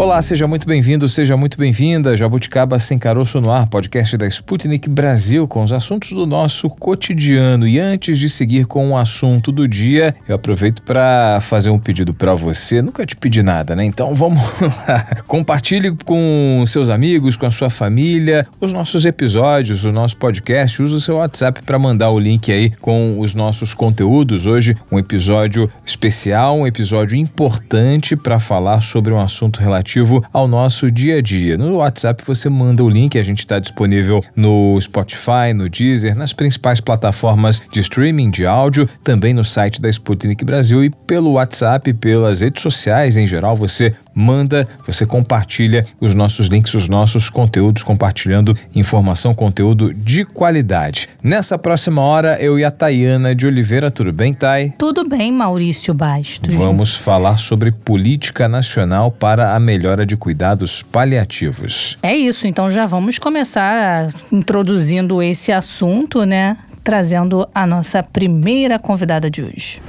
[0.00, 2.16] Olá, seja muito bem-vindo, seja muito bem-vinda.
[2.16, 7.68] Jabuticaba Sem Caroço no Ar, podcast da Sputnik Brasil, com os assuntos do nosso cotidiano.
[7.68, 12.14] E antes de seguir com o assunto do dia, eu aproveito para fazer um pedido
[12.14, 12.80] para você.
[12.80, 13.84] Nunca te pedi nada, né?
[13.84, 14.42] Então vamos
[14.88, 15.06] lá.
[15.26, 20.82] Compartilhe com seus amigos, com a sua família, os nossos episódios, o nosso podcast.
[20.82, 24.46] Use o seu WhatsApp para mandar o link aí com os nossos conteúdos.
[24.46, 30.46] Hoje, um episódio especial, um episódio importante para falar sobre um assunto relativo relativo ao
[30.46, 31.58] nosso dia a dia.
[31.58, 36.32] No WhatsApp você manda o link, a gente está disponível no Spotify, no Deezer, nas
[36.32, 41.92] principais plataformas de streaming de áudio, também no site da Sputnik Brasil e pelo WhatsApp,
[41.94, 47.82] pelas redes sociais em geral, você manda, você compartilha os nossos links, os nossos conteúdos,
[47.82, 51.08] compartilhando informação, conteúdo de qualidade.
[51.22, 54.74] Nessa próxima hora, eu e a Tayana de Oliveira, tudo bem, Thay?
[54.78, 56.54] Tudo bem, Maurício Bastos.
[56.54, 61.96] Vamos falar sobre política nacional para a melhora de cuidados paliativos.
[62.02, 66.56] É isso, então já vamos começar introduzindo esse assunto, né?
[66.82, 69.82] Trazendo a nossa primeira convidada de hoje.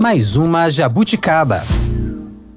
[0.00, 1.64] Mais uma jabuticaba.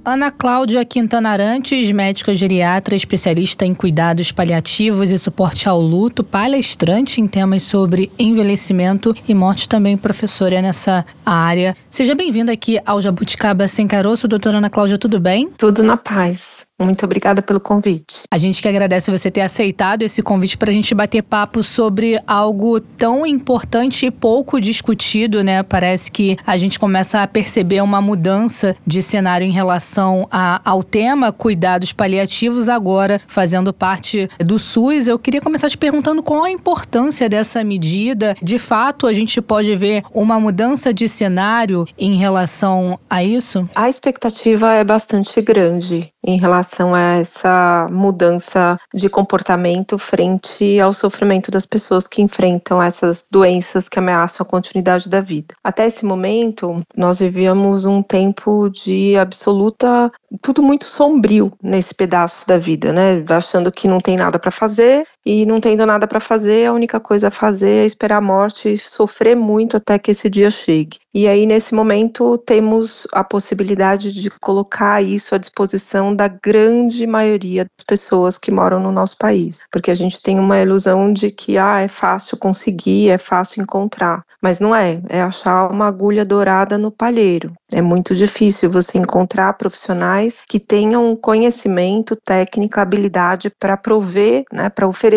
[0.03, 7.19] Ana Cláudia Quintana Arantes, médica geriatra, especialista em cuidados paliativos e suporte ao luto, palestrante
[7.19, 11.75] em temas sobre envelhecimento e morte, também professora nessa área.
[11.89, 14.28] Seja bem-vinda aqui ao Jabuticaba Sem Caroço.
[14.28, 15.50] Doutora Ana Cláudia, tudo bem?
[15.58, 16.69] Tudo na paz.
[16.80, 18.23] Muito obrigada pelo convite.
[18.31, 22.17] A gente que agradece você ter aceitado esse convite para a gente bater papo sobre
[22.25, 25.61] algo tão importante e pouco discutido, né?
[25.61, 30.81] Parece que a gente começa a perceber uma mudança de cenário em relação a, ao
[30.81, 35.07] tema cuidados paliativos, agora fazendo parte do SUS.
[35.07, 38.38] Eu queria começar te perguntando qual a importância dessa medida.
[38.41, 43.67] De fato, a gente pode ver uma mudança de cenário em relação a isso?
[43.75, 51.50] A expectativa é bastante grande em relação a essa mudança de comportamento frente ao sofrimento
[51.50, 55.56] das pessoas que enfrentam essas doenças que ameaçam a continuidade da vida.
[55.63, 62.58] Até esse momento, nós vivíamos um tempo de absoluta tudo muito sombrio nesse pedaço da
[62.58, 63.24] vida, né?
[63.29, 67.00] Achando que não tem nada para fazer e não tendo nada para fazer, a única
[67.00, 70.97] coisa a fazer é esperar a morte e sofrer muito até que esse dia chegue.
[71.13, 77.63] E aí, nesse momento, temos a possibilidade de colocar isso à disposição da grande maioria
[77.63, 79.59] das pessoas que moram no nosso país.
[79.72, 84.24] Porque a gente tem uma ilusão de que ah, é fácil conseguir, é fácil encontrar.
[84.41, 87.53] Mas não é, é achar uma agulha dourada no palheiro.
[87.72, 94.88] É muito difícil você encontrar profissionais que tenham conhecimento, técnica, habilidade para prover, né, para
[94.88, 95.09] oferecer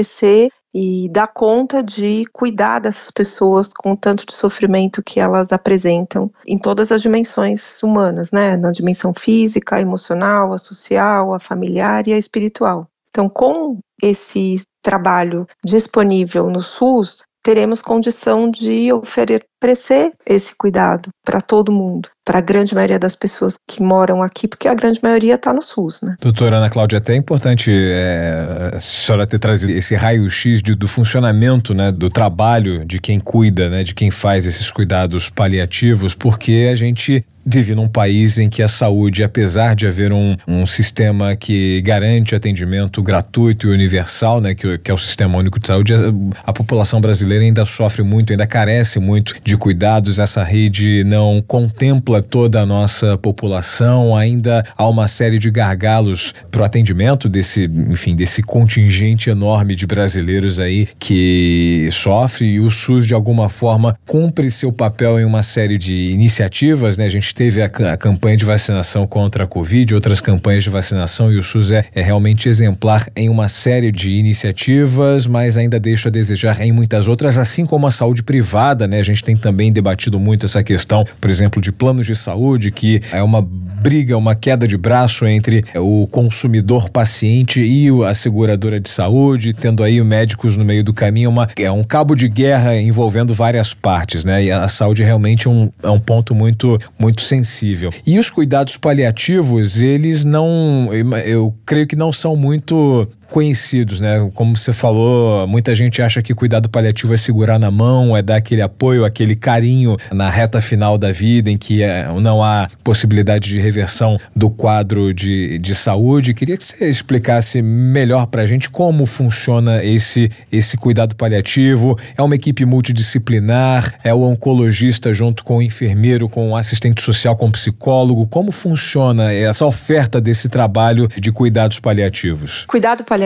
[0.75, 6.33] e dar conta de cuidar dessas pessoas com o tanto de sofrimento que elas apresentam
[6.47, 8.57] em todas as dimensões humanas, né?
[8.57, 12.89] Na dimensão física, emocional, a social, a familiar e a espiritual.
[13.11, 21.73] Então, com esse trabalho disponível no SUS, teremos condição de oferecer esse cuidado para todo
[21.73, 25.53] mundo para a grande maioria das pessoas que moram aqui, porque a grande maioria está
[25.53, 26.17] no SUS, né?
[26.21, 31.75] Doutora Ana Cláudia, até é importante é, a senhora ter trazido esse raio-x do funcionamento,
[31.75, 36.75] né, do trabalho de quem cuida, né, de quem faz esses cuidados paliativos, porque a
[36.77, 41.83] gente vive num país em que a saúde, apesar de haver um, um sistema que
[41.83, 45.99] garante atendimento gratuito e universal, né, que, que é o Sistema Único de Saúde, a,
[46.47, 52.12] a população brasileira ainda sofre muito, ainda carece muito de cuidados, essa rede não contempla
[52.21, 58.17] toda a nossa população, ainda há uma série de gargalos para o atendimento desse, enfim,
[58.17, 64.51] desse contingente enorme de brasileiros aí que sofre e o SUS de alguma forma cumpre
[64.51, 67.07] seu papel em uma série de iniciativas, né?
[67.07, 71.33] A gente teve a, a campanha de vacinação contra a Covid, outras campanhas de vacinação
[71.33, 76.09] e o SUS é, é realmente exemplar em uma série de iniciativas, mas ainda deixa
[76.09, 78.99] a desejar em muitas outras, assim como a saúde privada, né?
[78.99, 82.71] A gente tem também debatido muito essa questão, por exemplo, de plano planos de saúde,
[82.71, 88.79] que é uma briga, uma queda de braço entre o consumidor paciente e a seguradora
[88.79, 92.77] de saúde, tendo aí médicos no meio do caminho, uma, é um cabo de guerra
[92.77, 94.45] envolvendo várias partes, né?
[94.45, 97.91] E a saúde realmente é um, é um ponto muito, muito sensível.
[98.07, 100.89] E os cuidados paliativos, eles não,
[101.25, 104.31] eu creio que não são muito conhecidos, né?
[104.35, 108.37] Como você falou, muita gente acha que cuidado paliativo é segurar na mão, é dar
[108.37, 113.49] aquele apoio, aquele carinho na reta final da vida, em que é, não há possibilidade
[113.49, 116.35] de reversão do quadro de, de saúde.
[116.35, 121.99] Queria que você explicasse melhor para a gente como funciona esse, esse cuidado paliativo.
[122.19, 127.35] É uma equipe multidisciplinar, é o oncologista junto com o enfermeiro, com o assistente social,
[127.35, 128.27] com o psicólogo.
[128.27, 132.67] Como funciona essa oferta desse trabalho de cuidados paliativos?
[132.67, 133.22] Cuidado paliativo,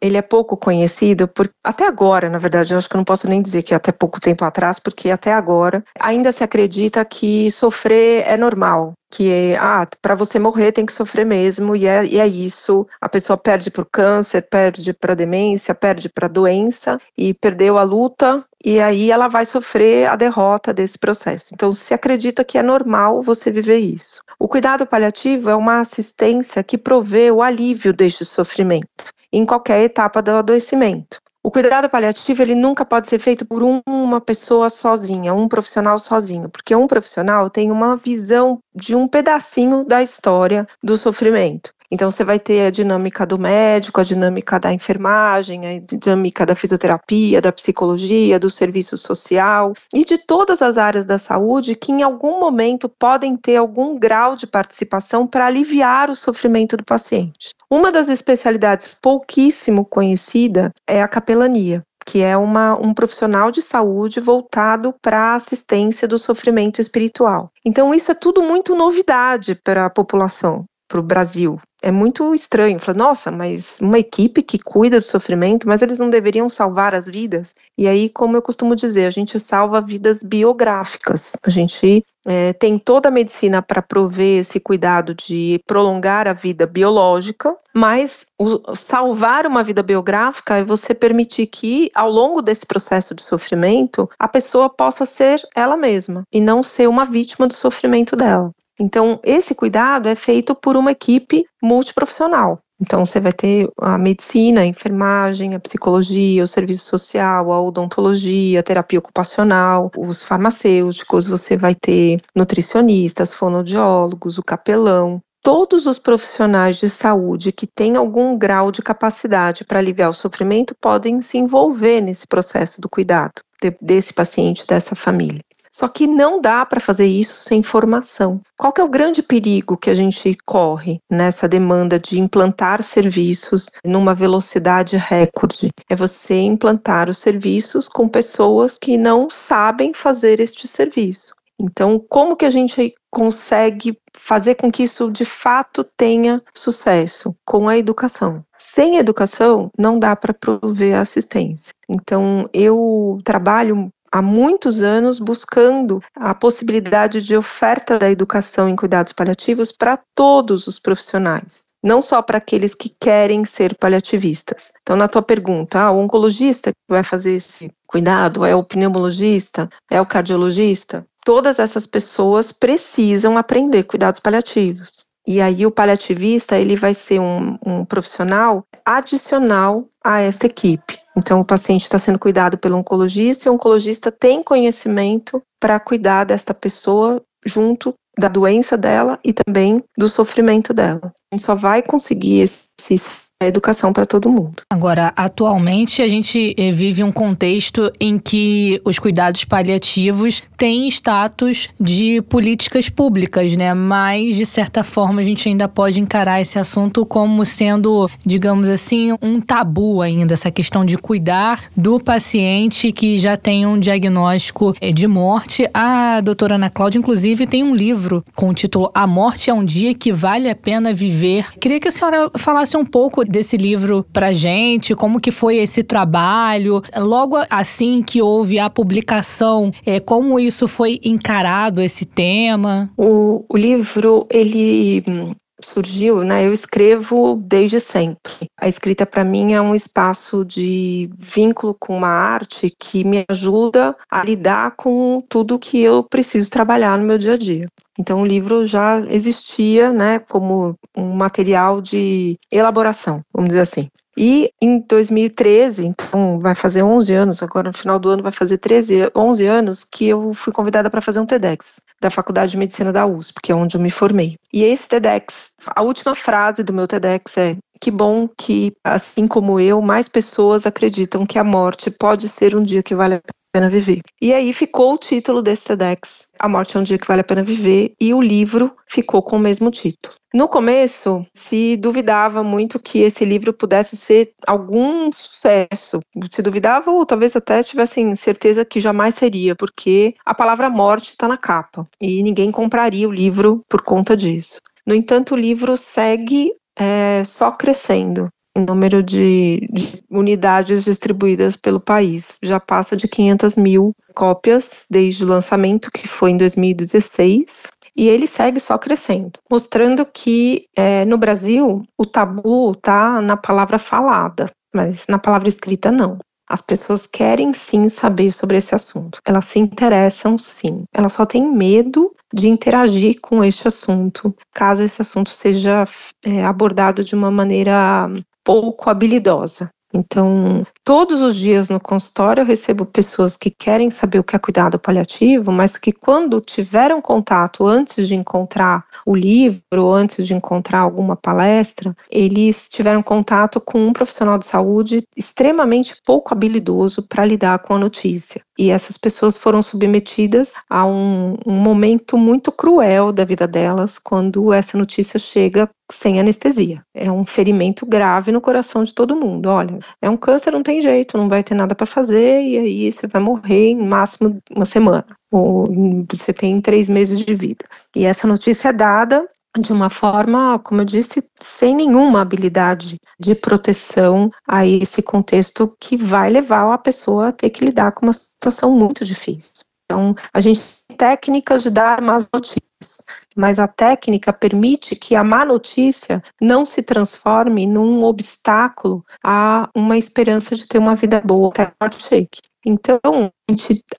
[0.00, 3.28] ele é pouco conhecido por até agora, na verdade, eu acho que eu não posso
[3.28, 8.24] nem dizer que até pouco tempo atrás, porque até agora ainda se acredita que sofrer
[8.26, 12.18] é normal, que é, ah, para você morrer tem que sofrer mesmo, e é, e
[12.18, 12.86] é isso.
[13.00, 18.44] A pessoa perde por câncer, perde para demência, perde para doença, e perdeu a luta,
[18.64, 21.54] e aí ela vai sofrer a derrota desse processo.
[21.54, 24.22] Então, se acredita que é normal você viver isso.
[24.38, 30.20] O cuidado paliativo é uma assistência que provê o alívio deste sofrimento em qualquer etapa
[30.20, 31.18] do adoecimento.
[31.42, 35.98] O cuidado paliativo ele nunca pode ser feito por um, uma pessoa sozinha, um profissional
[35.98, 41.72] sozinho, porque um profissional tem uma visão de um pedacinho da história do sofrimento.
[41.92, 46.54] Então, você vai ter a dinâmica do médico, a dinâmica da enfermagem, a dinâmica da
[46.54, 52.02] fisioterapia, da psicologia, do serviço social e de todas as áreas da saúde que, em
[52.02, 57.50] algum momento, podem ter algum grau de participação para aliviar o sofrimento do paciente.
[57.68, 64.18] Uma das especialidades pouquíssimo conhecida é a capelania que é uma, um profissional de saúde
[64.18, 67.52] voltado para a assistência do sofrimento espiritual.
[67.64, 71.58] Então, isso é tudo muito novidade para a população para o Brasil.
[71.80, 72.78] É muito estranho.
[72.78, 77.06] Fala, nossa, mas uma equipe que cuida do sofrimento, mas eles não deveriam salvar as
[77.06, 77.54] vidas?
[77.78, 81.36] E aí, como eu costumo dizer, a gente salva vidas biográficas.
[81.42, 86.66] A gente é, tem toda a medicina para prover esse cuidado de prolongar a vida
[86.66, 93.14] biológica, mas o, salvar uma vida biográfica é você permitir que, ao longo desse processo
[93.14, 98.16] de sofrimento, a pessoa possa ser ela mesma e não ser uma vítima do sofrimento
[98.16, 98.50] dela.
[98.80, 102.58] Então, esse cuidado é feito por uma equipe multiprofissional.
[102.80, 108.58] Então, você vai ter a medicina, a enfermagem, a psicologia, o serviço social, a odontologia,
[108.58, 115.20] a terapia ocupacional, os farmacêuticos, você vai ter nutricionistas, fonoaudiólogos, o capelão.
[115.42, 120.74] Todos os profissionais de saúde que têm algum grau de capacidade para aliviar o sofrimento
[120.80, 123.42] podem se envolver nesse processo do cuidado
[123.80, 125.40] desse paciente, dessa família.
[125.80, 128.42] Só que não dá para fazer isso sem formação.
[128.58, 133.70] Qual que é o grande perigo que a gente corre nessa demanda de implantar serviços
[133.82, 135.70] numa velocidade recorde?
[135.88, 141.34] É você implantar os serviços com pessoas que não sabem fazer este serviço.
[141.58, 147.34] Então, como que a gente consegue fazer com que isso de fato tenha sucesso?
[147.46, 148.44] Com a educação.
[148.58, 151.72] Sem educação, não dá para prover assistência.
[151.88, 159.12] Então, eu trabalho há muitos anos buscando a possibilidade de oferta da educação em cuidados
[159.12, 161.64] paliativos para todos os profissionais.
[161.82, 164.70] Não só para aqueles que querem ser paliativistas.
[164.82, 169.68] Então, na tua pergunta, ah, o oncologista que vai fazer esse cuidado, é o pneumologista,
[169.90, 171.06] é o cardiologista?
[171.24, 175.06] Todas essas pessoas precisam aprender cuidados paliativos.
[175.26, 180.98] E aí o paliativista ele vai ser um, um profissional adicional a essa equipe.
[181.20, 186.24] Então, o paciente está sendo cuidado pelo oncologista e o oncologista tem conhecimento para cuidar
[186.24, 191.12] desta pessoa junto da doença dela e também do sofrimento dela.
[191.30, 192.98] A gente só vai conseguir esse
[193.42, 194.62] a educação para todo mundo.
[194.68, 201.70] Agora, atualmente a gente eh, vive um contexto em que os cuidados paliativos têm status
[201.80, 203.72] de políticas públicas, né?
[203.72, 209.16] Mas de certa forma a gente ainda pode encarar esse assunto como sendo, digamos assim,
[209.22, 214.92] um tabu ainda essa questão de cuidar do paciente que já tem um diagnóstico eh,
[214.92, 215.66] de morte.
[215.72, 219.64] A doutora Ana Cláudia inclusive tem um livro com o título A Morte é um
[219.64, 221.50] dia que vale a pena viver.
[221.58, 225.82] Queria que a senhora falasse um pouco desse livro pra gente, como que foi esse
[225.82, 232.90] trabalho, logo assim que houve a publicação, é, como isso foi encarado, esse tema?
[232.96, 236.46] O, o livro, ele hum, surgiu, né?
[236.46, 238.32] Eu escrevo desde sempre.
[238.60, 243.96] A escrita para mim é um espaço de vínculo com uma arte que me ajuda
[244.10, 247.66] a lidar com tudo que eu preciso trabalhar no meu dia a dia.
[247.98, 253.88] Então o livro já existia, né, como um material de elaboração, vamos dizer assim.
[254.16, 258.58] E em 2013, então vai fazer 11 anos, agora no final do ano vai fazer
[258.58, 262.92] 13, 11 anos, que eu fui convidada para fazer um TEDx da Faculdade de Medicina
[262.92, 264.36] da USP, que é onde eu me formei.
[264.52, 269.58] E esse TEDx, a última frase do meu TEDx é: que bom que, assim como
[269.60, 273.20] eu, mais pessoas acreditam que a morte pode ser um dia que vale a
[273.52, 274.00] pena viver.
[274.20, 277.24] E aí ficou o título desse TEDx, A Morte é um Dia que Vale a
[277.24, 280.14] Pena Viver, e o livro ficou com o mesmo título.
[280.32, 286.00] No começo, se duvidava muito que esse livro pudesse ser algum sucesso.
[286.30, 291.26] Se duvidava, ou talvez até tivessem certeza que jamais seria, porque a palavra morte está
[291.26, 294.60] na capa e ninguém compraria o livro por conta disso.
[294.86, 301.80] No entanto, o livro segue é, só crescendo em número de, de, unidades distribuídas pelo
[301.80, 302.38] país.
[302.42, 308.26] Já passa de 500 mil cópias desde o lançamento, que foi em 2016 e ele
[308.26, 315.04] segue só crescendo, mostrando que é, no Brasil o tabu está na palavra falada, mas
[315.08, 316.18] na palavra escrita não.
[316.50, 321.48] As pessoas querem sim saber sobre esse assunto, elas se interessam sim, elas só têm
[321.48, 325.84] medo de interagir com este assunto, caso esse assunto seja
[326.24, 328.10] é, abordado de uma maneira
[328.42, 329.70] pouco habilidosa.
[329.92, 334.38] Então, todos os dias no consultório eu recebo pessoas que querem saber o que é
[334.38, 340.80] cuidado paliativo, mas que quando tiveram contato antes de encontrar o livro, antes de encontrar
[340.80, 347.58] alguma palestra, eles tiveram contato com um profissional de saúde extremamente pouco habilidoso para lidar
[347.58, 348.42] com a notícia.
[348.58, 354.52] E essas pessoas foram submetidas a um, um momento muito cruel da vida delas quando
[354.52, 356.82] essa notícia chega sem anestesia.
[356.94, 359.46] É um ferimento grave no coração de todo mundo.
[359.46, 362.92] Olha, é um câncer, não tem jeito, não vai ter nada para fazer e aí
[362.92, 365.06] você vai morrer em máximo uma semana.
[365.30, 365.66] Ou
[366.10, 367.64] você tem três meses de vida.
[367.94, 369.28] E essa notícia é dada
[369.58, 375.96] de uma forma, como eu disse, sem nenhuma habilidade de proteção a esse contexto que
[375.96, 379.64] vai levar a pessoa a ter que lidar com uma situação muito difícil.
[379.84, 383.02] Então, a gente técnicas de dar más notícias,
[383.34, 389.96] mas a técnica permite que a má notícia não se transforme num obstáculo a uma
[389.96, 392.28] esperança de ter uma vida boa até a morte.
[392.64, 393.00] Então,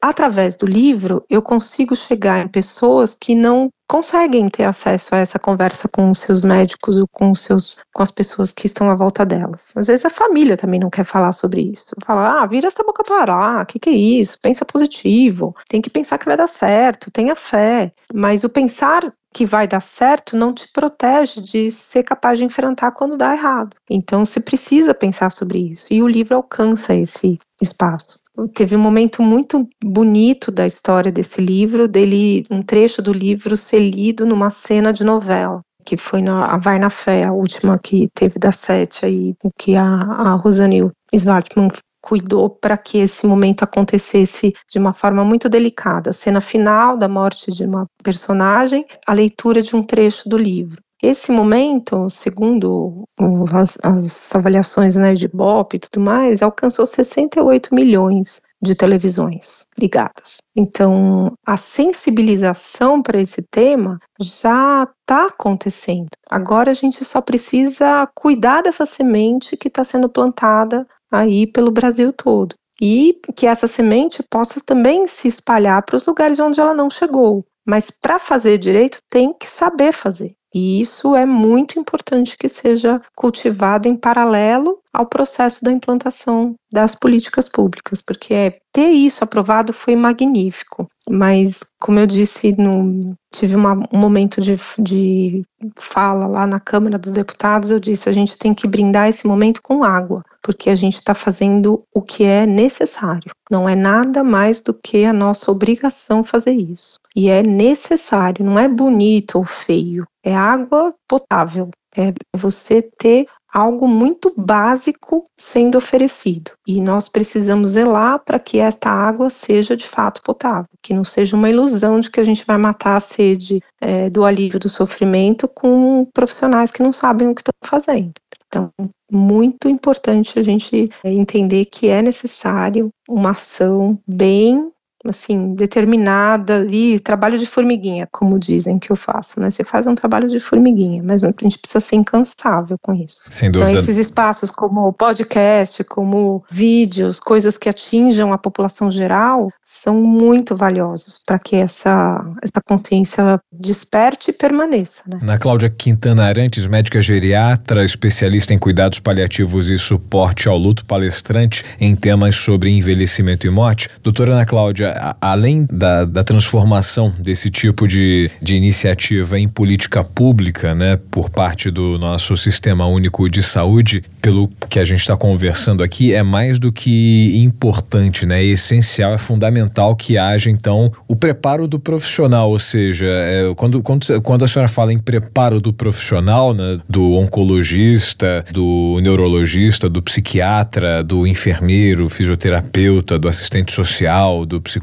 [0.02, 5.38] através do livro, eu consigo chegar em pessoas que não conseguem ter acesso a essa
[5.38, 8.96] conversa com os seus médicos ou com, os seus, com as pessoas que estão à
[8.96, 9.74] volta delas.
[9.76, 11.94] Às vezes a família também não quer falar sobre isso.
[12.06, 14.38] Fala, ah, vira essa boca para lá, o que, que é isso?
[14.42, 17.92] Pensa positivo, tem que pensar que vai dar certo, tenha fé.
[18.14, 22.92] Mas o pensar que vai dar certo não te protege de ser capaz de enfrentar
[22.92, 23.76] quando dá errado.
[23.90, 25.88] Então você precisa pensar sobre isso.
[25.92, 28.21] E o livro alcança esse espaço.
[28.56, 33.80] Teve um momento muito bonito da história desse livro, dele um trecho do livro ser
[33.80, 38.08] lido numa cena de novela que foi na a Vai na Fé, a última que
[38.14, 41.70] teve da sete aí, que a, a Rosanil Svartman
[42.02, 46.10] cuidou para que esse momento acontecesse de uma forma muito delicada.
[46.10, 50.82] A cena final da morte de uma personagem, a leitura de um trecho do livro.
[51.02, 53.06] Esse momento, segundo
[53.52, 60.38] as, as avaliações né, de BOP e tudo mais, alcançou 68 milhões de televisões ligadas.
[60.56, 66.10] Então, a sensibilização para esse tema já está acontecendo.
[66.30, 72.14] Agora a gente só precisa cuidar dessa semente que está sendo plantada aí pelo Brasil
[72.14, 72.54] todo.
[72.80, 77.46] E que essa semente possa também se espalhar para os lugares onde ela não chegou.
[77.66, 80.36] Mas para fazer direito, tem que saber fazer.
[80.54, 86.94] E isso é muito importante que seja cultivado em paralelo ao processo da implantação das
[86.94, 90.90] políticas públicas, porque ter isso aprovado foi magnífico.
[91.14, 95.44] Mas, como eu disse, no, tive uma, um momento de, de
[95.78, 99.62] fala lá na Câmara dos Deputados, eu disse, a gente tem que brindar esse momento
[99.62, 103.30] com água, porque a gente está fazendo o que é necessário.
[103.52, 106.98] Não é nada mais do que a nossa obrigação fazer isso.
[107.14, 111.70] E é necessário, não é bonito ou feio, é água potável.
[111.98, 116.52] É você ter algo muito básico sendo oferecido.
[116.66, 121.36] E nós precisamos zelar para que esta água seja de fato potável, que não seja
[121.36, 125.48] uma ilusão de que a gente vai matar a sede é, do alívio do sofrimento
[125.48, 128.12] com profissionais que não sabem o que estão fazendo.
[128.48, 128.70] Então,
[129.10, 134.72] muito importante a gente é, entender que é necessário uma ação bem
[135.06, 139.50] assim, determinada ali, trabalho de formiguinha, como dizem que eu faço, né?
[139.50, 143.24] Você faz um trabalho de formiguinha, mas a gente precisa ser incansável com isso.
[143.30, 143.72] Sem dúvida.
[143.72, 150.56] Então, esses espaços como podcast, como vídeos, coisas que atinjam a população geral, são muito
[150.56, 155.20] valiosos para que essa, essa consciência desperte e permaneça, né?
[155.22, 161.64] Na Cláudia Quintana Arantes, médica geriatra, especialista em cuidados paliativos e suporte ao luto, palestrante
[161.80, 163.90] em temas sobre envelhecimento e morte.
[164.04, 170.74] Doutora Ana Cláudia, além da, da transformação desse tipo de, de iniciativa em política pública,
[170.74, 175.84] né, por parte do nosso Sistema Único de Saúde, pelo que a gente está conversando
[175.84, 181.16] aqui, é mais do que importante, né, é essencial, é fundamental que haja, então, o
[181.16, 185.74] preparo do profissional, ou seja, é, quando, quando, quando a senhora fala em preparo do
[185.74, 194.62] profissional, né, do oncologista, do neurologista, do psiquiatra, do enfermeiro, fisioterapeuta, do assistente social, do
[194.62, 194.81] psicólogo,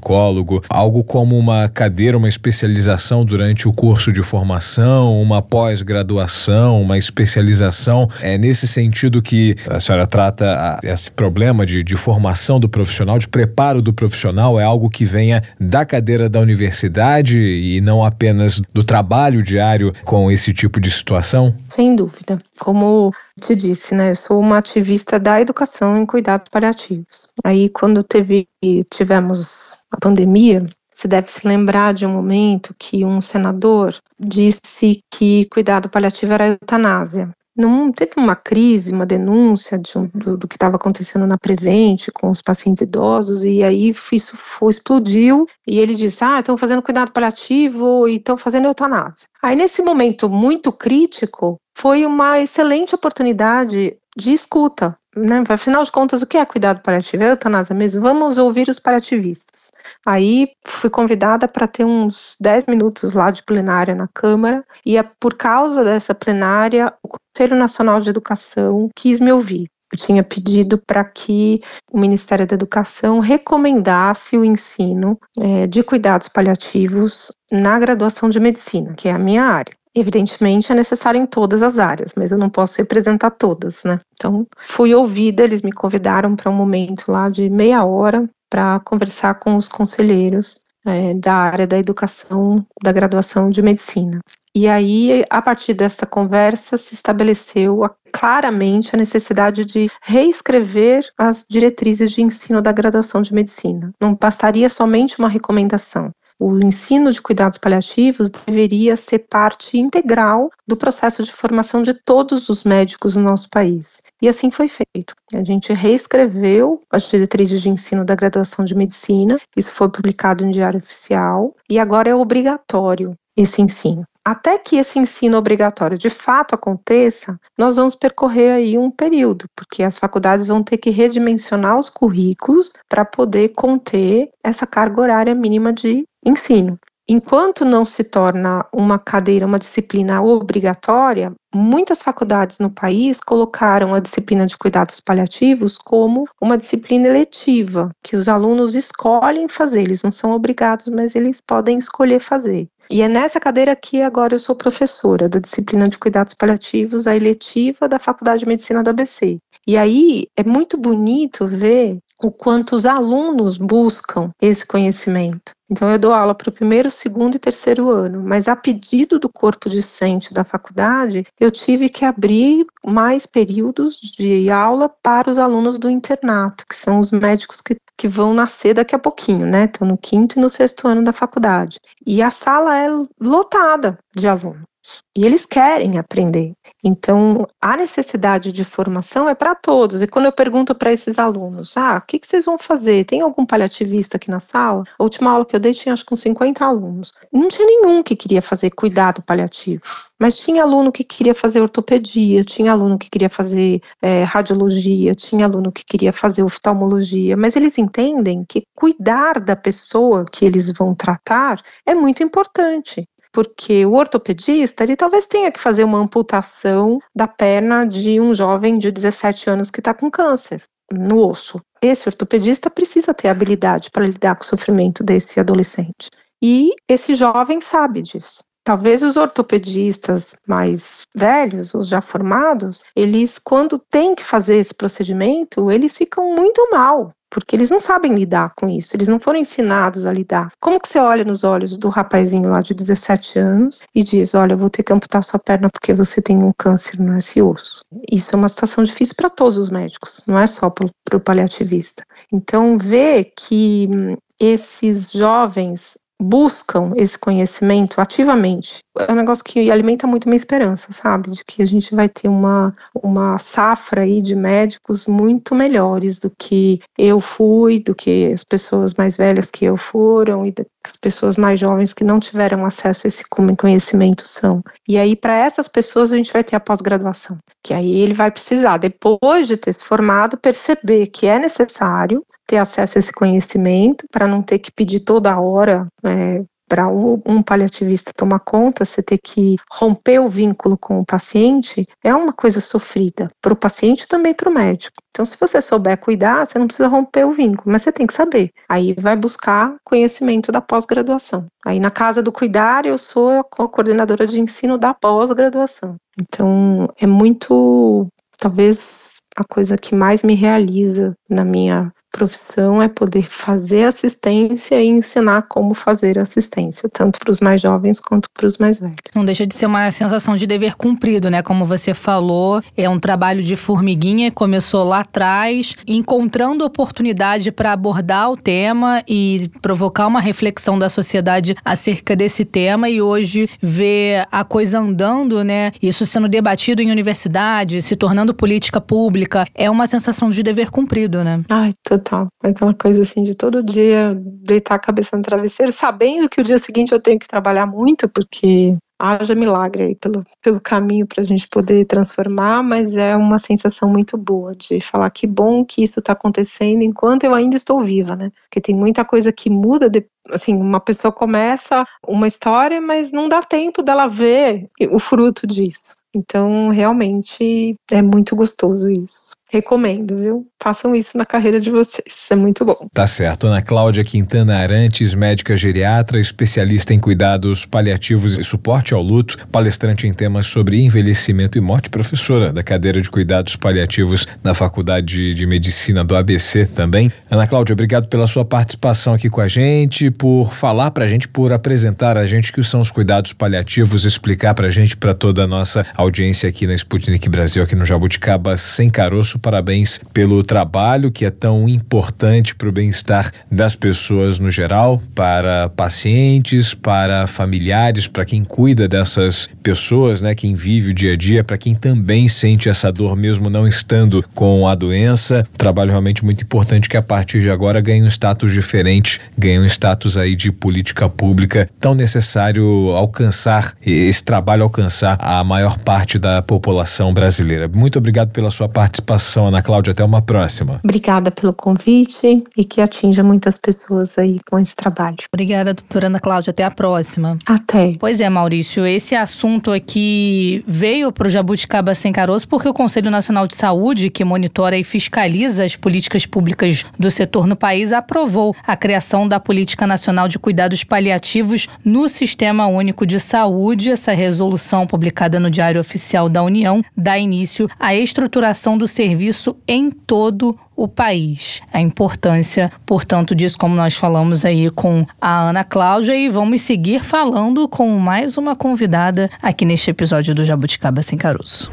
[0.68, 8.08] algo como uma cadeira, uma especialização durante o curso de formação, uma pós-graduação, uma especialização.
[8.22, 13.28] É nesse sentido que a senhora trata esse problema de, de formação do profissional, de
[13.28, 18.82] preparo do profissional, é algo que venha da cadeira da universidade e não apenas do
[18.84, 21.54] trabalho diário com esse tipo de situação?
[21.68, 22.38] Sem dúvida.
[22.58, 24.10] Como te disse, né?
[24.10, 27.28] Eu sou uma ativista da educação em cuidados paliativos.
[27.44, 28.48] Aí, quando teve,
[28.92, 35.46] tivemos a pandemia, você deve se lembrar de um momento que um senador disse que
[35.46, 40.54] cuidado paliativo era eutanásia não teve uma crise, uma denúncia de um, do, do, que
[40.54, 45.94] estava acontecendo na Prevente com os pacientes idosos, e aí isso foi, explodiu, e ele
[45.94, 49.28] disse, ah, estão fazendo cuidado paliativo e estão fazendo eutanásia.
[49.42, 55.44] Aí nesse momento muito crítico, foi uma excelente oportunidade de escuta, né?
[55.48, 57.22] Afinal de contas, o que é cuidado paliativo?
[57.22, 58.02] É eutanásia mesmo?
[58.02, 59.70] Vamos ouvir os paliativistas.
[60.04, 65.04] Aí fui convidada para ter uns 10 minutos lá de plenária na Câmara, e é
[65.20, 69.70] por causa dessa plenária, o Conselho Nacional de Educação quis me ouvir.
[69.92, 76.28] Eu tinha pedido para que o Ministério da Educação recomendasse o ensino é, de cuidados
[76.28, 79.77] paliativos na graduação de medicina, que é a minha área.
[79.98, 84.00] Evidentemente é necessário em todas as áreas, mas eu não posso representar todas, né?
[84.14, 89.34] Então, fui ouvida, eles me convidaram para um momento lá de meia hora para conversar
[89.40, 94.20] com os conselheiros é, da área da educação, da graduação de medicina.
[94.54, 97.80] E aí, a partir dessa conversa, se estabeleceu
[98.12, 103.92] claramente a necessidade de reescrever as diretrizes de ensino da graduação de medicina.
[104.00, 110.76] Não bastaria somente uma recomendação o ensino de cuidados paliativos deveria ser parte integral do
[110.76, 114.00] processo de formação de todos os médicos no nosso país.
[114.22, 115.14] E assim foi feito.
[115.34, 120.50] A gente reescreveu as diretrizes de ensino da graduação de medicina, isso foi publicado em
[120.50, 124.04] Diário Oficial, e agora é obrigatório esse ensino.
[124.30, 129.82] Até que esse ensino obrigatório de fato aconteça, nós vamos percorrer aí um período, porque
[129.82, 135.72] as faculdades vão ter que redimensionar os currículos para poder conter essa carga horária mínima
[135.72, 136.78] de ensino.
[137.10, 143.98] Enquanto não se torna uma cadeira, uma disciplina obrigatória, muitas faculdades no país colocaram a
[143.98, 150.12] disciplina de cuidados paliativos como uma disciplina eletiva, que os alunos escolhem fazer, eles não
[150.12, 152.68] são obrigados, mas eles podem escolher fazer.
[152.90, 157.16] E é nessa cadeira que agora eu sou professora da disciplina de cuidados paliativos, a
[157.16, 159.38] eletiva da Faculdade de Medicina do ABC.
[159.66, 165.52] E aí é muito bonito ver o quanto os alunos buscam esse conhecimento.
[165.70, 169.28] Então, eu dou aula para o primeiro, segundo e terceiro ano, mas a pedido do
[169.28, 175.78] corpo discente da faculdade, eu tive que abrir mais períodos de aula para os alunos
[175.78, 179.66] do internato, que são os médicos que, que vão nascer daqui a pouquinho, né?
[179.66, 181.78] Estão no quinto e no sexto ano da faculdade.
[182.06, 182.88] E a sala é
[183.20, 184.66] lotada de alunos.
[185.16, 186.52] E eles querem aprender.
[186.82, 190.02] Então, a necessidade de formação é para todos.
[190.02, 193.04] E quando eu pergunto para esses alunos, ah, o que, que, vocês vão fazer?
[193.04, 194.84] Tem algum paliativista aqui na sala?
[194.98, 197.12] A última aula que eu dei tinha acho que uns 50 alunos.
[197.32, 199.82] Não tinha nenhum que queria fazer cuidado paliativo.
[200.20, 205.46] Mas tinha aluno que queria fazer ortopedia, tinha aluno que queria fazer é, radiologia, tinha
[205.46, 210.94] aluno que queria fazer oftalmologia, mas eles entendem que cuidar da pessoa que eles vão
[210.94, 217.26] tratar é muito importante porque o ortopedista ele talvez tenha que fazer uma amputação da
[217.26, 220.62] perna de um jovem de 17 anos que está com câncer
[220.92, 221.60] no osso.
[221.82, 226.10] Esse ortopedista precisa ter habilidade para lidar com o sofrimento desse adolescente.
[226.42, 228.42] E esse jovem sabe disso.
[228.68, 235.70] Talvez os ortopedistas mais velhos, os já formados, eles, quando têm que fazer esse procedimento,
[235.70, 240.04] eles ficam muito mal, porque eles não sabem lidar com isso, eles não foram ensinados
[240.04, 240.52] a lidar.
[240.60, 244.52] Como que você olha nos olhos do rapazinho lá de 17 anos e diz, olha,
[244.52, 247.80] eu vou ter que amputar sua perna porque você tem um câncer nesse osso?
[248.12, 252.04] Isso é uma situação difícil para todos os médicos, não é só para o paliativista.
[252.30, 260.06] Então, ver que hum, esses jovens buscam esse conhecimento ativamente, é um negócio que alimenta
[260.06, 261.30] muito minha esperança, sabe?
[261.30, 266.30] De que a gente vai ter uma, uma safra aí de médicos muito melhores do
[266.36, 270.52] que eu fui, do que as pessoas mais velhas que eu foram e
[270.84, 273.24] as pessoas mais jovens que não tiveram acesso a esse
[273.56, 274.62] conhecimento são.
[274.88, 278.30] E aí, para essas pessoas, a gente vai ter a pós-graduação, que aí ele vai
[278.30, 284.06] precisar, depois de ter se formado, perceber que é necessário ter acesso a esse conhecimento,
[284.10, 289.18] para não ter que pedir toda hora é, para um, paliativista tomar conta, você ter
[289.18, 294.08] que romper o vínculo com o paciente, é uma coisa sofrida para o paciente e
[294.08, 294.96] também para o médico.
[295.10, 298.12] Então, se você souber cuidar, você não precisa romper o vínculo, mas você tem que
[298.14, 298.50] saber.
[298.68, 301.46] Aí vai buscar conhecimento da pós-graduação.
[301.64, 305.96] Aí na casa do cuidar, eu sou a coordenadora de ensino da pós-graduação.
[306.20, 308.06] Então, é muito,
[308.38, 314.88] talvez a coisa que mais me realiza na minha profissão é poder fazer assistência e
[314.88, 318.96] ensinar como fazer assistência, tanto para os mais jovens quanto para os mais velhos.
[319.14, 321.42] Não deixa de ser uma sensação de dever cumprido, né?
[321.42, 328.32] Como você falou, é um trabalho de formiguinha, começou lá atrás, encontrando oportunidade para abordar
[328.32, 334.42] o tema e provocar uma reflexão da sociedade acerca desse tema e hoje ver a
[334.42, 335.70] coisa andando, né?
[335.80, 341.22] Isso sendo debatido em universidade, se tornando política pública, é uma sensação de dever cumprido,
[341.22, 341.42] né?
[341.48, 342.28] Ai, total total.
[342.42, 346.58] Aquela coisa assim de todo dia deitar a cabeça no travesseiro, sabendo que o dia
[346.58, 351.24] seguinte eu tenho que trabalhar muito, porque haja milagre aí pelo, pelo caminho para a
[351.24, 356.00] gente poder transformar, mas é uma sensação muito boa de falar que bom que isso
[356.00, 358.32] está acontecendo enquanto eu ainda estou viva, né?
[358.44, 359.88] Porque tem muita coisa que muda,
[360.30, 365.94] assim, uma pessoa começa uma história, mas não dá tempo dela ver o fruto disso.
[366.12, 369.37] Então, realmente é muito gostoso isso.
[369.50, 370.46] Recomendo, viu?
[370.62, 372.88] Façam isso na carreira de vocês, isso é muito bom.
[372.92, 373.46] Tá certo.
[373.46, 380.06] Ana Cláudia Quintana Arantes, médica geriatra, especialista em cuidados paliativos e suporte ao luto, palestrante
[380.06, 385.46] em temas sobre envelhecimento e morte, professora da cadeira de cuidados paliativos na Faculdade de
[385.46, 387.10] Medicina do ABC também.
[387.30, 391.52] Ana Cláudia, obrigado pela sua participação aqui com a gente, por falar pra gente, por
[391.52, 395.86] apresentar a gente que são os cuidados paliativos, explicar pra gente, para toda a nossa
[395.96, 401.30] audiência aqui na Sputnik Brasil, aqui no Jabuticaba, sem caroço parabéns pelo trabalho que é
[401.30, 408.44] tão importante para o bem-estar das pessoas no geral, para pacientes, para familiares, para quem
[408.44, 412.90] cuida dessas pessoas, né, quem vive o dia a dia, para quem também sente essa
[412.90, 415.44] dor mesmo não estando com a doença.
[415.56, 419.64] Trabalho realmente muito importante que a partir de agora ganhe um status diferente, ganhe um
[419.64, 426.42] status aí de política pública tão necessário alcançar esse trabalho alcançar a maior parte da
[426.42, 427.68] população brasileira.
[427.68, 429.92] Muito obrigado pela sua participação participação, Ana Cláudia.
[429.92, 430.80] Até uma próxima.
[430.82, 435.16] Obrigada pelo convite e que atinja muitas pessoas aí com esse trabalho.
[435.32, 436.50] Obrigada, doutora Ana Cláudia.
[436.50, 437.38] Até a próxima.
[437.46, 437.92] Até.
[437.98, 443.10] Pois é, Maurício, esse assunto aqui veio para o Jabuticaba Sem Caroço porque o Conselho
[443.10, 448.54] Nacional de Saúde, que monitora e fiscaliza as políticas públicas do setor no país, aprovou
[448.66, 453.90] a criação da Política Nacional de Cuidados Paliativos no Sistema Único de Saúde.
[453.90, 459.56] Essa resolução, publicada no Diário Oficial da União, dá início à estruturação do serviço serviço
[459.66, 461.60] em todo o país.
[461.72, 467.02] A importância, portanto, disso, como nós falamos aí com a Ana Cláudia, e vamos seguir
[467.02, 471.70] falando com mais uma convidada aqui neste episódio do Jabuticaba Sem Caroço.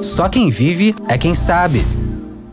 [0.00, 1.84] Só quem vive é quem sabe.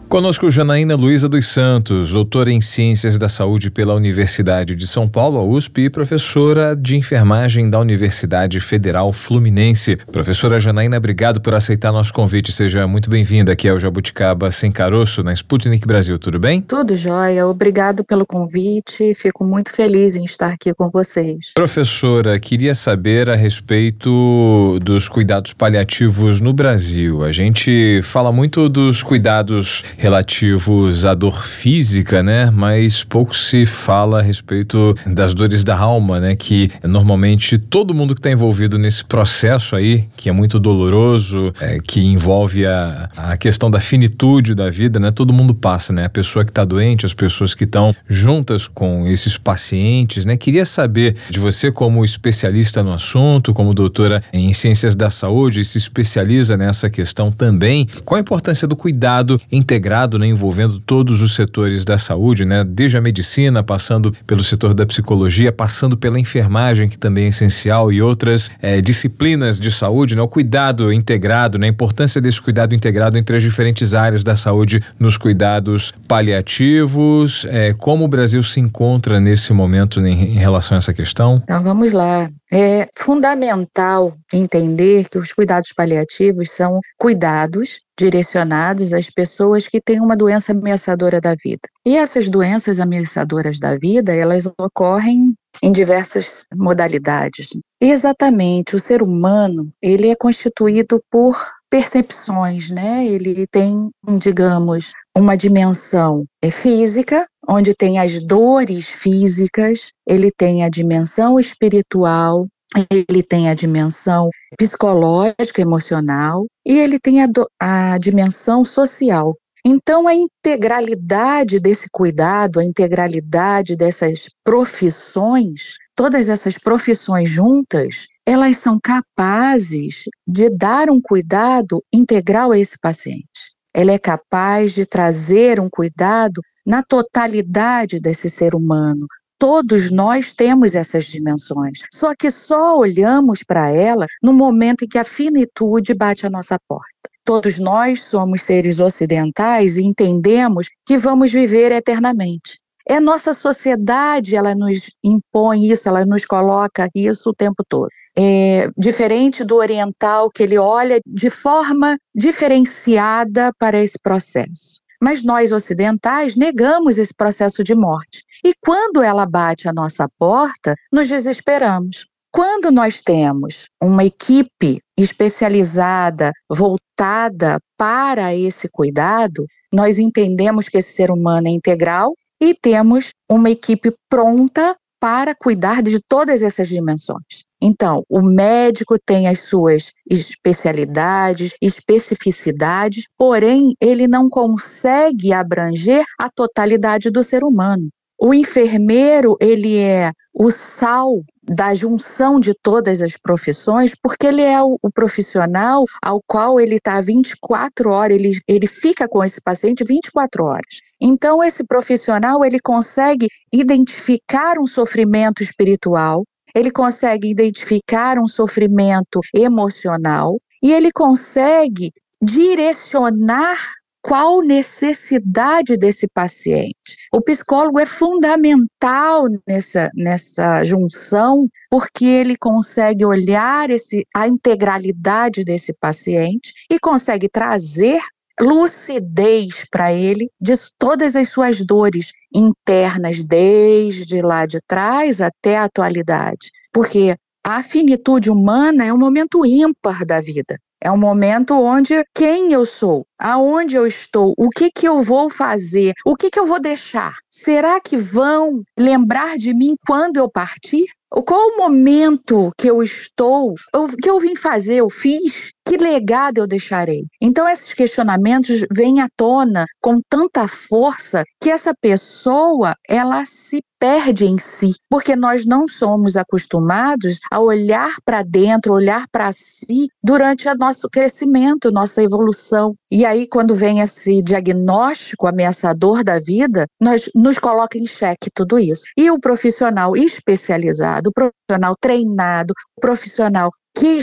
[0.09, 5.37] Conosco Janaína Luiza dos Santos, doutora em Ciências da Saúde pela Universidade de São Paulo,
[5.37, 9.97] a USP, e professora de enfermagem da Universidade Federal Fluminense.
[10.11, 12.51] Professora Janaína, obrigado por aceitar nosso convite.
[12.51, 16.17] Seja muito bem-vinda aqui ao Jabuticaba Sem Caroço, na Sputnik Brasil.
[16.17, 16.59] Tudo bem?
[16.59, 17.45] Tudo jóia.
[17.45, 19.13] Obrigado pelo convite.
[19.13, 21.51] Fico muito feliz em estar aqui com vocês.
[21.53, 27.23] Professora, queria saber a respeito dos cuidados paliativos no Brasil.
[27.23, 32.49] A gente fala muito dos cuidados relativos à dor física, né?
[32.51, 36.35] Mas pouco se fala a respeito das dores da alma, né?
[36.37, 41.79] Que normalmente todo mundo que está envolvido nesse processo aí, que é muito doloroso, é,
[41.85, 45.11] que envolve a, a questão da finitude da vida, né?
[45.11, 46.05] Todo mundo passa, né?
[46.05, 50.37] A pessoa que está doente, as pessoas que estão juntas com esses pacientes, né?
[50.37, 55.77] Queria saber de você como especialista no assunto, como doutora em ciências da saúde, se
[55.77, 59.41] especializa nessa questão também, qual a importância do cuidado
[59.89, 60.27] integrado, né?
[60.27, 62.63] Envolvendo todos os setores da saúde, né?
[62.63, 67.91] Desde a medicina, passando pelo setor da psicologia, passando pela enfermagem, que também é essencial,
[67.91, 70.21] e outras é, disciplinas de saúde, né?
[70.21, 71.67] O cuidado integrado, né?
[71.67, 77.73] A importância desse cuidado integrado entre as diferentes áreas da saúde nos cuidados paliativos, é,
[77.73, 81.41] como o Brasil se encontra nesse momento em, em relação a essa questão?
[81.43, 82.29] Então vamos lá.
[82.51, 90.15] É fundamental entender que os cuidados paliativos são cuidados direcionados às pessoas que têm uma
[90.15, 91.61] doença ameaçadora da vida.
[91.85, 97.49] E essas doenças ameaçadoras da vida, elas ocorrem em diversas modalidades.
[97.81, 103.05] E exatamente, o ser humano, ele é constituído por percepções, né?
[103.05, 111.39] Ele tem, digamos, uma dimensão física, onde tem as dores físicas, ele tem a dimensão
[111.39, 112.47] espiritual,
[112.89, 119.35] ele tem a dimensão psicológica, emocional, e ele tem a, do, a dimensão social.
[119.65, 128.79] Então, a integralidade desse cuidado, a integralidade dessas profissões, todas essas profissões juntas, elas são
[128.81, 133.53] capazes de dar um cuidado integral a esse paciente.
[133.73, 139.07] Ela é capaz de trazer um cuidado na totalidade desse ser humano.
[139.39, 144.99] Todos nós temos essas dimensões, só que só olhamos para ela no momento em que
[144.99, 147.09] a finitude bate à nossa porta.
[147.25, 152.59] Todos nós somos seres ocidentais e entendemos que vamos viver eternamente.
[152.87, 157.89] É nossa sociedade, ela nos impõe isso, ela nos coloca isso o tempo todo.
[158.15, 164.81] É, diferente do oriental, que ele olha de forma diferenciada para esse processo.
[165.01, 168.23] Mas nós ocidentais negamos esse processo de morte.
[168.43, 172.05] E quando ela bate à nossa porta, nos desesperamos.
[172.31, 181.09] Quando nós temos uma equipe especializada, voltada para esse cuidado, nós entendemos que esse ser
[181.09, 187.43] humano é integral e temos uma equipe pronta para cuidar de todas essas dimensões.
[187.61, 197.09] Então, o médico tem as suas especialidades, especificidades, porém, ele não consegue abranger a totalidade
[197.09, 197.89] do ser humano.
[198.21, 204.61] O enfermeiro, ele é o sal da junção de todas as profissões, porque ele é
[204.61, 209.83] o, o profissional ao qual ele está 24 horas, ele, ele fica com esse paciente
[209.85, 210.81] 24 horas.
[211.01, 220.39] Então, esse profissional, ele consegue identificar um sofrimento espiritual, ele consegue identificar um sofrimento emocional
[220.61, 223.57] e ele consegue direcionar
[224.01, 226.95] qual necessidade desse paciente.
[227.13, 235.73] O psicólogo é fundamental nessa, nessa junção, porque ele consegue olhar esse, a integralidade desse
[235.73, 237.99] paciente e consegue trazer
[238.39, 245.65] lucidez para ele de todas as suas dores internas, desde lá de trás até a
[245.65, 246.51] atualidade.
[246.71, 250.57] Porque a finitude humana é um momento ímpar da vida.
[250.81, 255.29] É um momento onde quem eu sou, aonde eu estou, o que que eu vou
[255.29, 257.15] fazer, o que que eu vou deixar.
[257.29, 260.85] Será que vão lembrar de mim quando eu partir?
[261.09, 266.39] Qual o momento que eu estou, o que eu vim fazer, eu fiz, que legado
[266.39, 267.05] eu deixarei?
[267.21, 274.25] Então, esses questionamentos vêm à tona com tanta força que essa pessoa, ela se perde
[274.25, 280.49] em si, porque nós não somos acostumados a olhar para dentro, olhar para si durante
[280.49, 282.73] o nosso crescimento, nossa evolução.
[282.91, 288.57] E aí, quando vem esse diagnóstico ameaçador da vida, nós nos coloca em xeque tudo
[288.57, 288.81] isso.
[288.97, 293.99] E o profissional especializado, o profissional treinado, o profissional que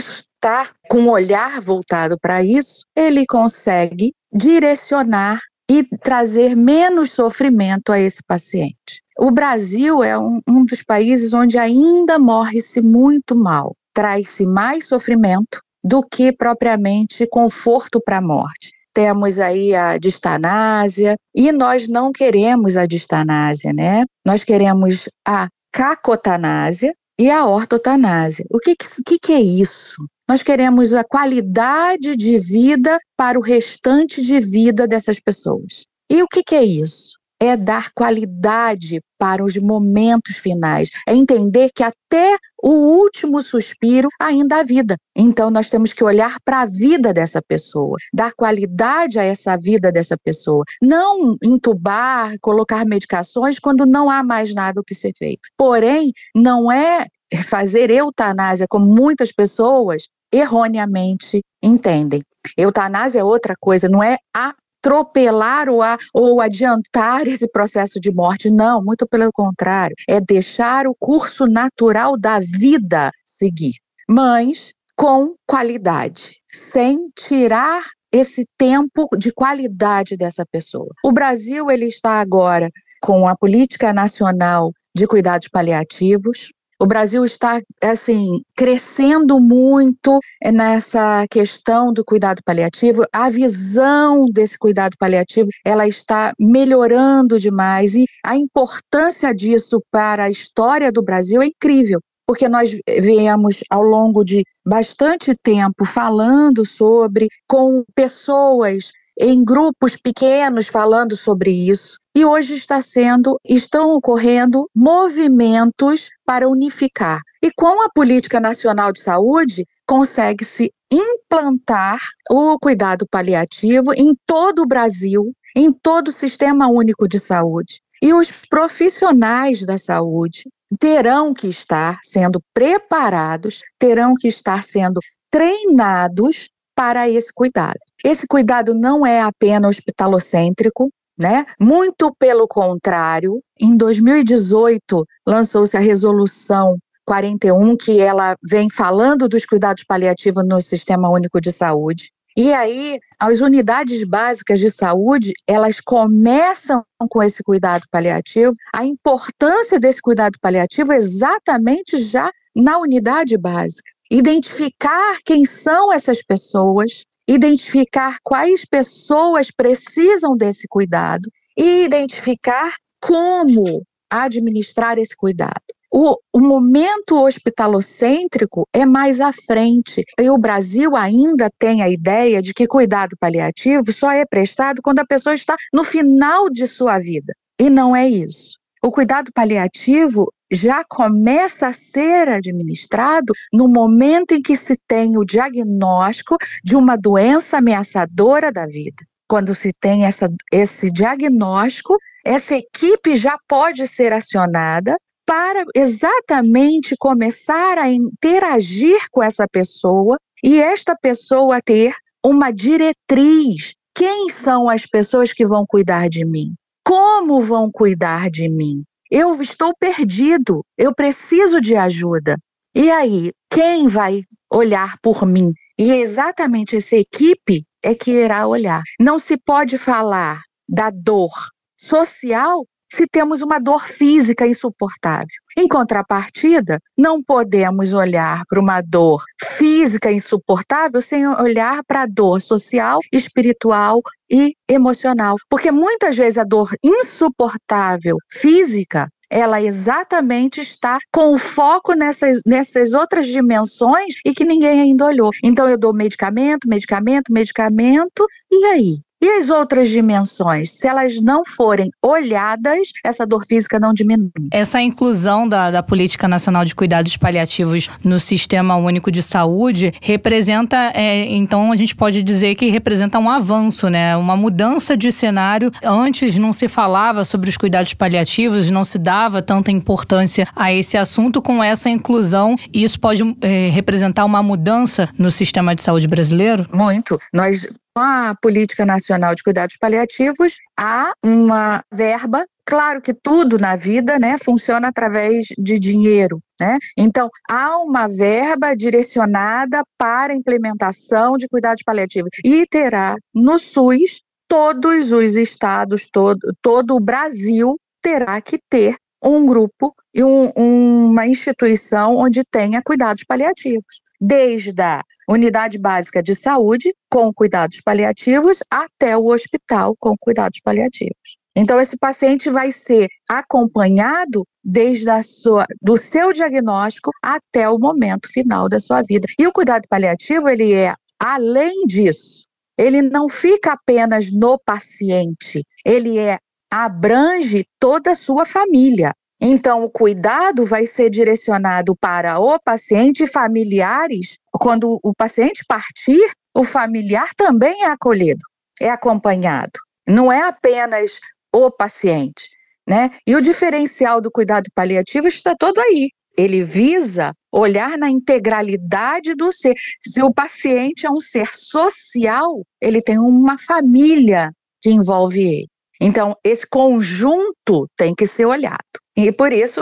[0.47, 7.99] está com o olhar voltado para isso, ele consegue direcionar e trazer menos sofrimento a
[7.99, 9.03] esse paciente.
[9.19, 15.59] O Brasil é um, um dos países onde ainda morre-se muito mal, traz-se mais sofrimento
[15.83, 18.71] do que propriamente conforto para a morte.
[18.93, 24.03] Temos aí a distanásia e nós não queremos a distanásia, né?
[24.25, 28.45] Nós queremos a cacotanásia e a ortotanásia.
[28.49, 29.97] O que, que, que é isso?
[30.27, 35.85] Nós queremos a qualidade de vida para o restante de vida dessas pessoas.
[36.09, 37.17] E o que, que é isso?
[37.39, 44.59] é dar qualidade para os momentos finais, é entender que até o último suspiro ainda
[44.59, 44.97] há vida.
[45.15, 49.91] Então nós temos que olhar para a vida dessa pessoa, dar qualidade a essa vida
[49.91, 55.41] dessa pessoa, não entubar, colocar medicações quando não há mais nada o que ser feito.
[55.55, 57.05] Porém, não é
[57.43, 62.21] fazer eutanásia como muitas pessoas erroneamente entendem.
[62.57, 68.49] Eutanásia é outra coisa, não é atropelar ou, a, ou adiantar esse processo de morte.
[68.49, 69.95] Não, muito pelo contrário.
[70.07, 73.73] É deixar o curso natural da vida seguir.
[74.09, 80.89] Mas com qualidade, sem tirar esse tempo de qualidade dessa pessoa.
[81.03, 82.69] O Brasil ele está agora
[83.01, 90.19] com a política nacional de cuidados paliativos, o Brasil está assim crescendo muito
[90.53, 93.03] nessa questão do cuidado paliativo.
[93.11, 100.29] A visão desse cuidado paliativo, ela está melhorando demais e a importância disso para a
[100.29, 107.29] história do Brasil é incrível porque nós viemos ao longo de bastante tempo falando sobre,
[107.47, 111.97] com pessoas em grupos pequenos falando sobre isso.
[112.15, 117.21] E hoje está sendo, estão ocorrendo movimentos para unificar.
[117.41, 121.99] E com a Política Nacional de Saúde, consegue-se implantar
[122.29, 127.81] o cuidado paliativo em todo o Brasil, em todo o Sistema Único de Saúde.
[128.01, 130.43] E os profissionais da saúde
[130.79, 134.99] terão que estar sendo preparados, terão que estar sendo
[135.31, 137.79] treinados para esse cuidado.
[138.03, 141.43] Esse cuidado não é apenas hospitalocêntrico, né?
[141.59, 149.83] Muito pelo contrário, em 2018 lançou-se a resolução 41, que ela vem falando dos cuidados
[149.83, 152.11] paliativos no Sistema Único de Saúde.
[152.35, 158.53] E aí, as unidades básicas de saúde, elas começam com esse cuidado paliativo.
[158.75, 163.89] A importância desse cuidado paliativo é exatamente já na unidade básica.
[164.09, 174.97] Identificar quem são essas pessoas, identificar quais pessoas precisam desse cuidado e identificar como administrar
[174.97, 175.61] esse cuidado.
[175.91, 180.03] O, o, momento hospitalocêntrico é mais à frente.
[180.19, 184.99] E o Brasil ainda tem a ideia de que cuidado paliativo só é prestado quando
[184.99, 187.33] a pessoa está no final de sua vida.
[187.59, 188.57] E não é isso.
[188.83, 195.25] O cuidado paliativo já começa a ser administrado no momento em que se tem o
[195.25, 199.05] diagnóstico de uma doença ameaçadora da vida.
[199.27, 207.77] Quando se tem essa, esse diagnóstico, essa equipe já pode ser acionada para exatamente começar
[207.77, 213.73] a interagir com essa pessoa e esta pessoa ter uma diretriz.
[213.93, 216.53] Quem são as pessoas que vão cuidar de mim?
[216.85, 218.83] Como vão cuidar de mim?
[219.09, 222.37] Eu estou perdido, eu preciso de ajuda.
[222.75, 225.53] E aí, quem vai olhar por mim?
[225.79, 228.81] E exatamente essa equipe é que irá olhar.
[228.99, 231.31] Não se pode falar da dor
[231.77, 235.27] social se temos uma dor física insuportável.
[235.57, 239.23] Em contrapartida, não podemos olhar para uma dor
[239.57, 245.35] física insuportável sem olhar para a dor social, espiritual e emocional.
[245.49, 252.93] Porque muitas vezes a dor insuportável física ela exatamente está com o foco nessas, nessas
[252.93, 255.31] outras dimensões e que ninguém ainda olhou.
[255.43, 259.06] Então eu dou medicamento, medicamento, medicamento, e aí?
[259.19, 260.71] E as outras dimensões?
[260.71, 264.29] Se elas não forem olhadas, essa dor física não diminui.
[264.51, 270.91] Essa inclusão da, da Política Nacional de Cuidados Paliativos no Sistema Único de Saúde representa,
[270.93, 274.15] é, então a gente pode dizer que representa um avanço, né?
[274.15, 275.71] Uma mudança de cenário.
[275.83, 280.95] Antes não se falava sobre os cuidados paliativos, não se dava tanta importância a esse
[280.95, 281.41] assunto.
[281.41, 286.67] Com essa inclusão, isso pode é, representar uma mudança no sistema de saúde brasileiro?
[286.71, 287.19] Muito.
[287.33, 287.65] Nós
[287.99, 294.35] a Política Nacional de Cuidados Paliativos, há uma verba Claro que tudo na vida né,
[294.37, 296.41] funciona através de dinheiro.
[296.59, 296.77] Né?
[296.97, 302.29] Então, há uma verba direcionada para a implementação de cuidados paliativos.
[302.43, 309.45] E terá no SUS, todos os estados, todo, todo o Brasil terá que ter um
[309.45, 316.95] grupo e um, uma instituição onde tenha cuidados paliativos desde a unidade básica de saúde
[317.09, 321.37] com cuidados paliativos até o hospital com cuidados paliativos.
[321.55, 328.31] Então, esse paciente vai ser acompanhado desde a sua, do seu diagnóstico até o momento
[328.31, 329.27] final da sua vida.
[329.39, 332.45] E o cuidado paliativo, ele é além disso.
[332.77, 336.37] Ele não fica apenas no paciente, ele é
[336.71, 339.15] abrange toda a sua família.
[339.39, 344.37] Então, o cuidado vai ser direcionado para o paciente e familiares.
[344.51, 348.43] Quando o paciente partir, o familiar também é acolhido,
[348.81, 349.79] é acompanhado.
[350.07, 351.19] Não é apenas
[351.53, 352.49] o paciente,
[352.87, 353.11] né?
[353.27, 356.09] E o diferencial do cuidado paliativo está todo aí.
[356.35, 359.75] Ele visa olhar na integralidade do ser.
[360.01, 365.67] Se o paciente é um ser social, ele tem uma família que envolve ele.
[365.99, 368.77] Então, esse conjunto tem que ser olhado.
[369.19, 369.81] E por isso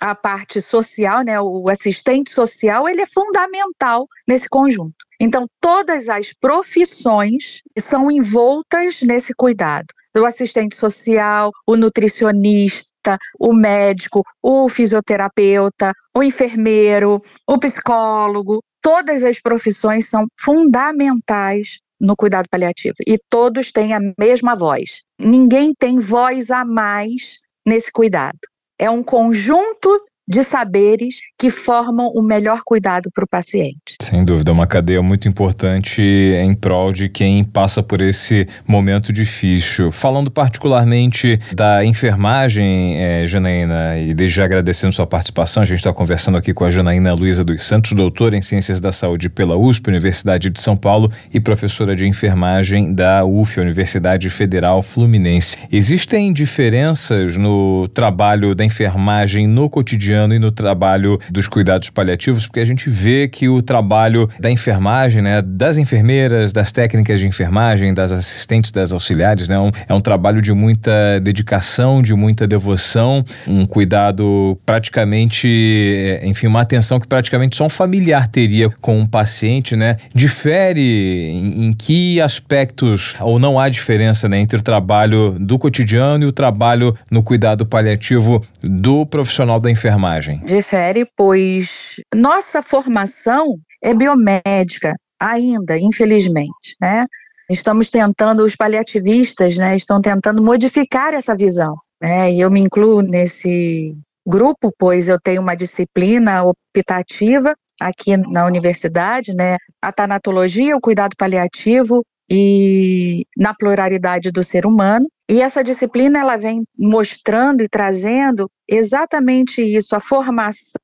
[0.00, 4.94] a parte social, né, o assistente social, ele é fundamental nesse conjunto.
[5.20, 9.88] Então, todas as profissões são envoltas nesse cuidado.
[10.16, 19.40] O assistente social, o nutricionista, o médico, o fisioterapeuta, o enfermeiro, o psicólogo, todas as
[19.40, 25.02] profissões são fundamentais no cuidado paliativo e todos têm a mesma voz.
[25.18, 28.38] Ninguém tem voz a mais nesse cuidado.
[28.78, 29.88] É um conjunto
[30.28, 33.96] de saberes que formam o melhor cuidado para o paciente.
[34.02, 39.90] Sem dúvida, uma cadeia muito importante em prol de quem passa por esse momento difícil.
[39.90, 45.92] Falando particularmente da enfermagem, é, Janaína, e desde já agradecendo sua participação, a gente está
[45.92, 49.88] conversando aqui com a Janaína Luiza dos Santos, doutora em Ciências da Saúde pela USP,
[49.88, 55.56] Universidade de São Paulo, e professora de enfermagem da UF, Universidade Federal Fluminense.
[55.72, 62.60] Existem diferenças no trabalho da enfermagem no cotidiano e no trabalho dos cuidados paliativos, porque
[62.60, 67.94] a gente vê que o trabalho da enfermagem, né, das enfermeiras, das técnicas de enfermagem,
[67.94, 72.46] das assistentes, das auxiliares, né, é um, é um trabalho de muita dedicação, de muita
[72.46, 78.98] devoção, um cuidado praticamente, é, enfim, uma atenção que praticamente só um familiar teria com
[78.98, 79.96] um paciente, né?
[80.14, 86.24] Difere em, em que aspectos ou não há diferença né, entre o trabalho do cotidiano
[86.24, 90.07] e o trabalho no cuidado paliativo do profissional da enfermagem?
[90.08, 90.40] Enfermagem?
[90.44, 97.04] Difere, pois nossa formação é biomédica ainda, infelizmente, né?
[97.50, 102.30] Estamos tentando, os paliativistas, né, estão tentando modificar essa visão, né?
[102.32, 103.96] E eu me incluo nesse
[104.26, 109.56] grupo, pois eu tenho uma disciplina optativa aqui na universidade, né?
[109.80, 115.06] A tanatologia, o cuidado paliativo e na pluralidade do ser humano.
[115.28, 120.78] E essa disciplina ela vem mostrando e trazendo exatamente isso, a formação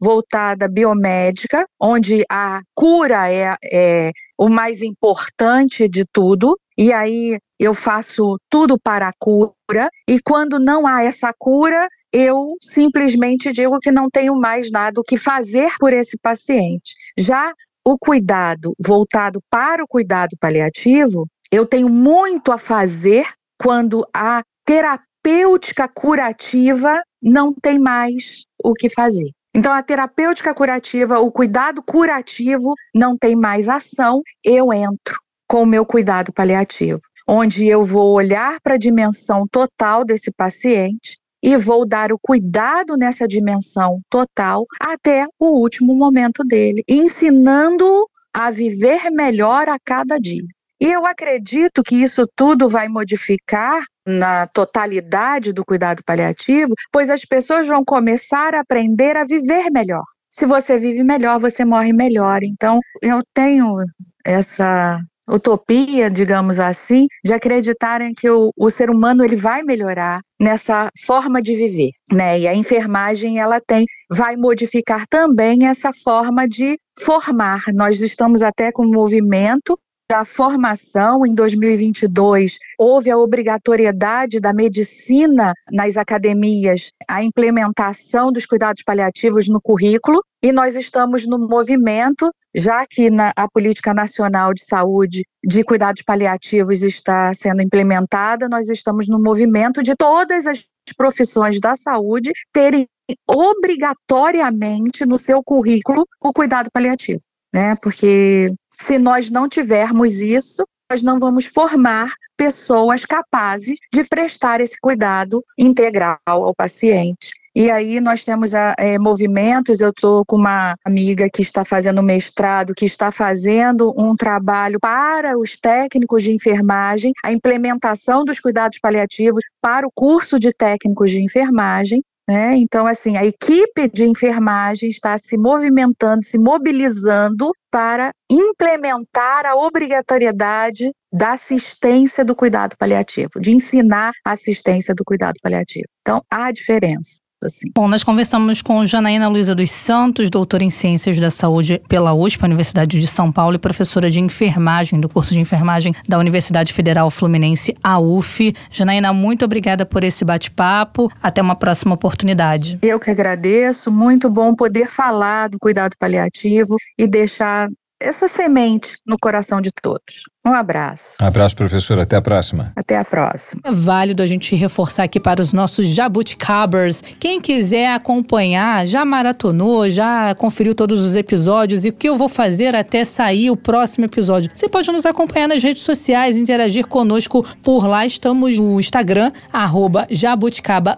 [0.00, 7.72] voltada biomédica, onde a cura é, é o mais importante de tudo, e aí eu
[7.72, 13.90] faço tudo para a cura, e quando não há essa cura, eu simplesmente digo que
[13.90, 16.94] não tenho mais nada o que fazer por esse paciente.
[17.18, 17.52] Já
[17.86, 23.28] o cuidado voltado para o cuidado paliativo, eu tenho muito a fazer
[23.62, 29.30] quando a terapêutica curativa não tem mais o que fazer.
[29.54, 35.66] Então, a terapêutica curativa, o cuidado curativo não tem mais ação, eu entro com o
[35.66, 41.86] meu cuidado paliativo, onde eu vou olhar para a dimensão total desse paciente e vou
[41.86, 47.86] dar o cuidado nessa dimensão total até o último momento dele, ensinando
[48.34, 50.42] a viver melhor a cada dia.
[50.80, 57.24] E eu acredito que isso tudo vai modificar na totalidade do cuidado paliativo, pois as
[57.24, 60.02] pessoas vão começar a aprender a viver melhor.
[60.28, 62.42] Se você vive melhor, você morre melhor.
[62.42, 63.76] Então, eu tenho
[64.24, 70.88] essa utopia, digamos assim, de acreditarem que o, o ser humano ele vai melhorar nessa
[71.04, 72.40] forma de viver, né?
[72.40, 77.64] E a enfermagem ela tem vai modificar também essa forma de formar.
[77.74, 85.52] Nós estamos até com um movimento da formação em 2022 houve a obrigatoriedade da medicina
[85.70, 92.86] nas academias, a implementação dos cuidados paliativos no currículo e nós estamos no movimento, já
[92.86, 99.08] que na, a política nacional de saúde de cuidados paliativos está sendo implementada, nós estamos
[99.08, 100.64] no movimento de todas as
[100.96, 102.86] profissões da saúde terem
[103.28, 107.20] obrigatoriamente no seu currículo o cuidado paliativo,
[107.52, 107.74] né?
[107.82, 114.78] Porque se nós não tivermos isso, nós não vamos formar pessoas capazes de prestar esse
[114.80, 121.26] cuidado integral ao paciente E aí nós temos é, movimentos, eu estou com uma amiga
[121.32, 127.32] que está fazendo mestrado, que está fazendo um trabalho para os técnicos de enfermagem, a
[127.32, 132.02] implementação dos cuidados paliativos para o curso de técnicos de enfermagem.
[132.28, 132.56] Né?
[132.56, 140.90] Então, assim, a equipe de enfermagem está se movimentando, se mobilizando para implementar a obrigatoriedade
[141.10, 145.86] da assistência do cuidado paliativo, de ensinar a assistência do cuidado paliativo.
[146.02, 147.16] Então, há diferença.
[147.42, 147.70] Assim.
[147.74, 152.42] Bom, nós conversamos com Janaína Luiza dos Santos, doutora em Ciências da Saúde pela USP,
[152.44, 157.10] Universidade de São Paulo, e professora de enfermagem do curso de enfermagem da Universidade Federal
[157.10, 158.54] Fluminense, a UF.
[158.70, 161.12] Janaína, muito obrigada por esse bate-papo.
[161.22, 162.78] Até uma próxima oportunidade.
[162.82, 163.90] Eu que agradeço.
[163.90, 167.68] Muito bom poder falar do cuidado paliativo e deixar
[168.00, 170.24] essa semente no coração de todos.
[170.46, 171.16] Um abraço.
[171.20, 171.98] Abraço, professor.
[171.98, 172.70] Até a próxima.
[172.76, 173.60] Até a próxima.
[173.64, 177.02] É válido a gente reforçar aqui para os nossos jabuticabers.
[177.18, 182.28] Quem quiser acompanhar, já maratonou, já conferiu todos os episódios e o que eu vou
[182.28, 184.48] fazer até sair o próximo episódio.
[184.54, 188.06] Você pode nos acompanhar nas redes sociais, interagir conosco por lá.
[188.06, 190.96] Estamos no Instagram, arroba jabuticaba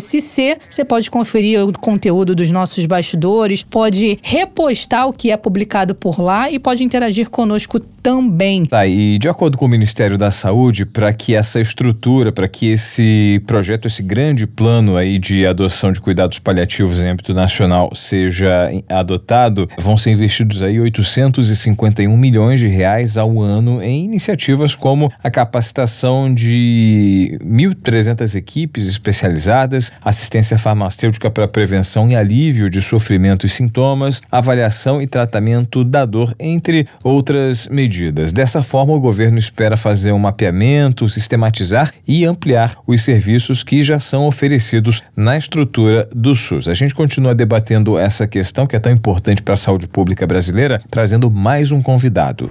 [0.00, 0.56] SC.
[0.70, 6.18] Você pode conferir o conteúdo dos nossos bastidores, pode repostar o que é publicado por
[6.18, 8.29] lá e pode interagir conosco também.
[8.66, 12.68] Tá, e de acordo com o Ministério da Saúde, para que essa estrutura, para que
[12.68, 18.70] esse projeto, esse grande plano aí de adoção de cuidados paliativos em âmbito nacional seja
[18.88, 25.30] adotado, vão ser investidos aí 851 milhões de reais ao ano em iniciativas como a
[25.30, 34.22] capacitação de 1.300 equipes especializadas, assistência farmacêutica para prevenção e alívio de sofrimento e sintomas,
[34.30, 40.18] avaliação e tratamento da dor, entre outras medidas Dessa forma, o governo espera fazer um
[40.18, 46.68] mapeamento, sistematizar e ampliar os serviços que já são oferecidos na estrutura do SUS.
[46.68, 50.80] A gente continua debatendo essa questão que é tão importante para a saúde pública brasileira,
[50.90, 52.50] trazendo mais um convidado.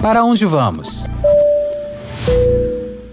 [0.00, 1.08] Para onde vamos?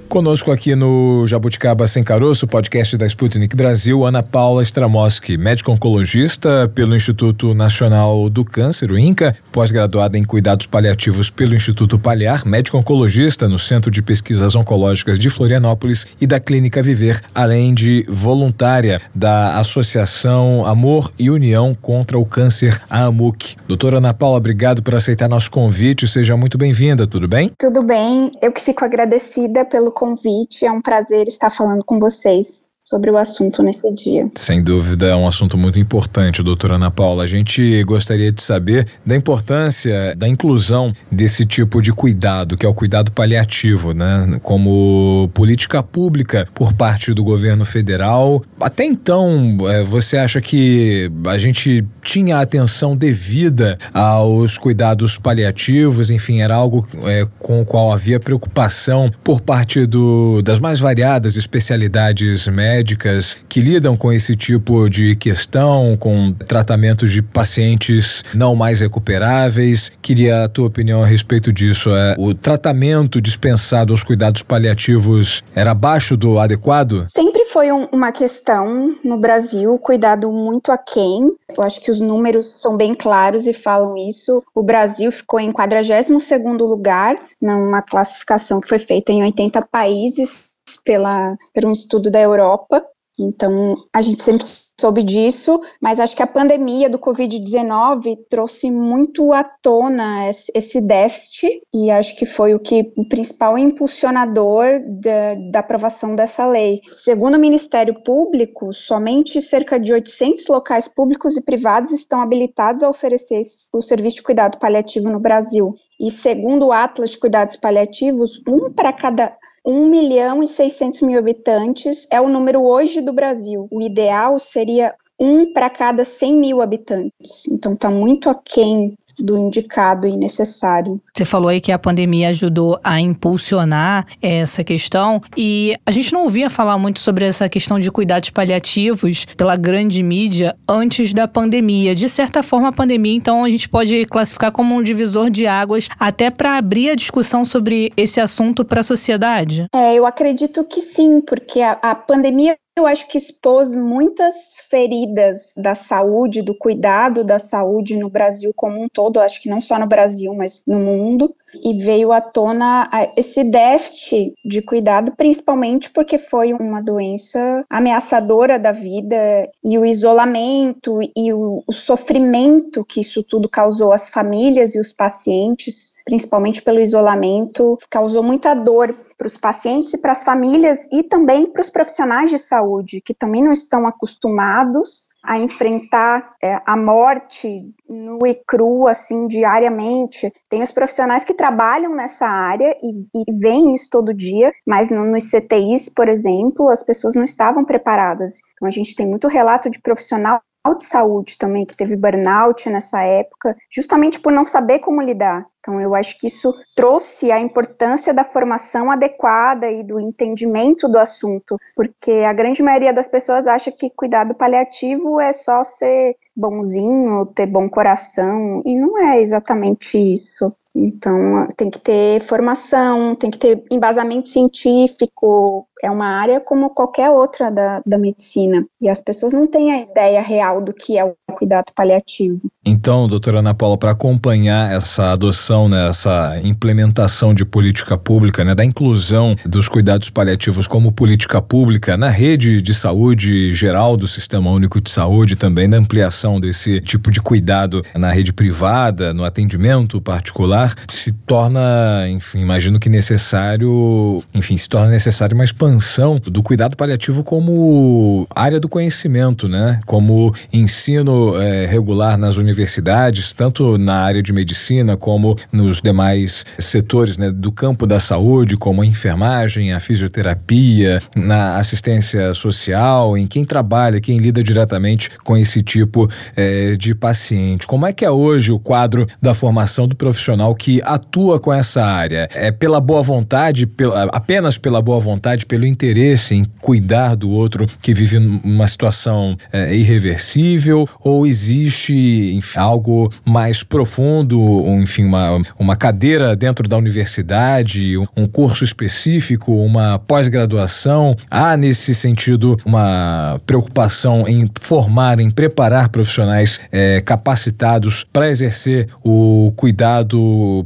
[0.08, 6.72] Conosco aqui no Jabuticaba Sem Caroço, podcast da Sputnik Brasil, Ana Paula Stramoski, médica oncologista
[6.74, 12.78] pelo Instituto Nacional do Câncer, o INCA, pós-graduada em cuidados paliativos pelo Instituto Paliar, médica
[12.78, 19.02] oncologista no Centro de Pesquisas Oncológicas de Florianópolis e da Clínica Viver, além de voluntária
[19.14, 23.58] da Associação Amor e União contra o Câncer, a AMUC.
[23.68, 27.52] Doutora Ana Paula, obrigado por aceitar nosso convite, seja muito bem-vinda, tudo bem?
[27.60, 30.66] Tudo bem, eu que fico agradecida pelo convite.
[30.66, 34.30] É um prazer estar falando com vocês sobre o assunto nesse dia.
[34.36, 37.24] Sem dúvida, é um assunto muito importante, doutora Ana Paula.
[37.24, 42.70] A gente gostaria de saber da importância da inclusão desse tipo de cuidado, que é
[42.70, 44.40] o cuidado paliativo, né?
[44.42, 48.42] Como política pública por parte do governo federal.
[48.58, 56.10] Até então, é, você acha que a gente tinha atenção devida aos cuidados paliativos?
[56.10, 61.36] Enfim, era algo é, com o qual havia preocupação por parte do, das mais variadas
[61.36, 68.56] especialidades médicas médicas que lidam com esse tipo de questão, com tratamentos de pacientes não
[68.56, 69.92] mais recuperáveis.
[70.02, 71.90] Queria a tua opinião a respeito disso.
[71.90, 77.08] É, o tratamento dispensado aos cuidados paliativos era abaixo do adequado?
[77.10, 81.32] Sempre foi um, uma questão no Brasil, cuidado muito aquém.
[81.58, 84.44] Eu acho que os números são bem claros e falam isso.
[84.54, 90.47] O Brasil ficou em 42º lugar numa classificação que foi feita em 80 países
[90.84, 92.84] pela, por um estudo da Europa.
[93.20, 94.46] Então, a gente sempre
[94.80, 101.64] soube disso, mas acho que a pandemia do Covid-19 trouxe muito à tona esse déficit,
[101.74, 106.82] e acho que foi o que o principal impulsionador da, da aprovação dessa lei.
[107.04, 112.90] Segundo o Ministério Público, somente cerca de 800 locais públicos e privados estão habilitados a
[112.90, 113.42] oferecer
[113.74, 115.74] o serviço de cuidado paliativo no Brasil.
[116.00, 119.36] E segundo o Atlas de Cuidados Paliativos, um para cada
[119.68, 123.68] 1 milhão e 600 mil habitantes é o número hoje do Brasil.
[123.70, 127.46] O ideal seria um para cada 100 mil habitantes.
[127.52, 131.00] Então está muito aquém do indicado e necessário.
[131.14, 136.24] Você falou aí que a pandemia ajudou a impulsionar essa questão e a gente não
[136.24, 141.96] ouvia falar muito sobre essa questão de cuidados paliativos pela grande mídia antes da pandemia.
[141.96, 145.90] De certa forma, a pandemia, então, a gente pode classificar como um divisor de águas
[146.00, 149.68] até para abrir a discussão sobre esse assunto para a sociedade?
[149.74, 155.54] É, eu acredito que sim, porque a, a pandemia eu acho que expôs muitas feridas
[155.58, 159.80] da saúde, do cuidado da saúde no Brasil como um todo, acho que não só
[159.80, 161.36] no Brasil, mas no mundo.
[161.54, 168.72] E veio à tona esse déficit de cuidado, principalmente porque foi uma doença ameaçadora da
[168.72, 174.80] vida e o isolamento e o, o sofrimento que isso tudo causou às famílias e
[174.80, 180.88] os pacientes, principalmente pelo isolamento, causou muita dor para os pacientes e para as famílias
[180.92, 186.62] e também para os profissionais de saúde, que também não estão acostumados a enfrentar é,
[186.66, 190.32] a morte no e cru, assim, diariamente.
[190.50, 195.04] Tem os profissionais que trabalham nessa área e, e veem isso todo dia, mas no,
[195.04, 198.36] nos CTIs, por exemplo, as pessoas não estavam preparadas.
[198.54, 200.42] Então, a gente tem muito relato de profissional
[200.78, 205.46] de saúde também que teve burnout nessa época, justamente por não saber como lidar.
[205.68, 210.98] Então, eu acho que isso trouxe a importância da formação adequada e do entendimento do
[210.98, 217.26] assunto, porque a grande maioria das pessoas acha que cuidado paliativo é só ser bonzinho,
[217.26, 220.56] ter bom coração, e não é exatamente isso.
[220.78, 227.10] Então, tem que ter formação, tem que ter embasamento científico, é uma área como qualquer
[227.10, 228.66] outra da, da medicina.
[228.82, 232.50] E as pessoas não têm a ideia real do que é o cuidado paliativo.
[232.66, 238.56] Então, doutora Ana Paula, para acompanhar essa adoção, né, essa implementação de política pública, né,
[238.56, 244.52] da inclusão dos cuidados paliativos como política pública na rede de saúde geral do Sistema
[244.52, 250.02] Único de Saúde, também da ampliação desse tipo de cuidado na rede privada, no atendimento
[250.02, 256.76] particular, se torna, enfim, imagino que necessário, enfim, se torna necessário uma expansão do cuidado
[256.76, 264.22] paliativo como área do conhecimento, né, como ensino é, regular nas universidades, tanto na área
[264.22, 269.80] de medicina como nos demais setores né, do campo da saúde, como a enfermagem, a
[269.80, 276.94] fisioterapia, na assistência social, em quem trabalha, quem lida diretamente com esse tipo é, de
[276.94, 277.68] paciente.
[277.68, 281.86] Como é que é hoje o quadro da formação do profissional que atua com essa
[281.86, 282.28] área?
[282.34, 287.66] É pela boa vontade, pela, apenas pela boa vontade, pelo interesse em cuidar do outro
[287.82, 295.76] que vive numa situação é, irreversível ou existe enfim, algo mais profundo, enfim, uma, uma
[295.76, 301.16] cadeira dentro da universidade, um curso específico, uma pós-graduação?
[301.30, 309.54] Há nesse sentido uma preocupação em formar, em preparar profissionais é, capacitados para exercer o
[309.56, 310.18] cuidado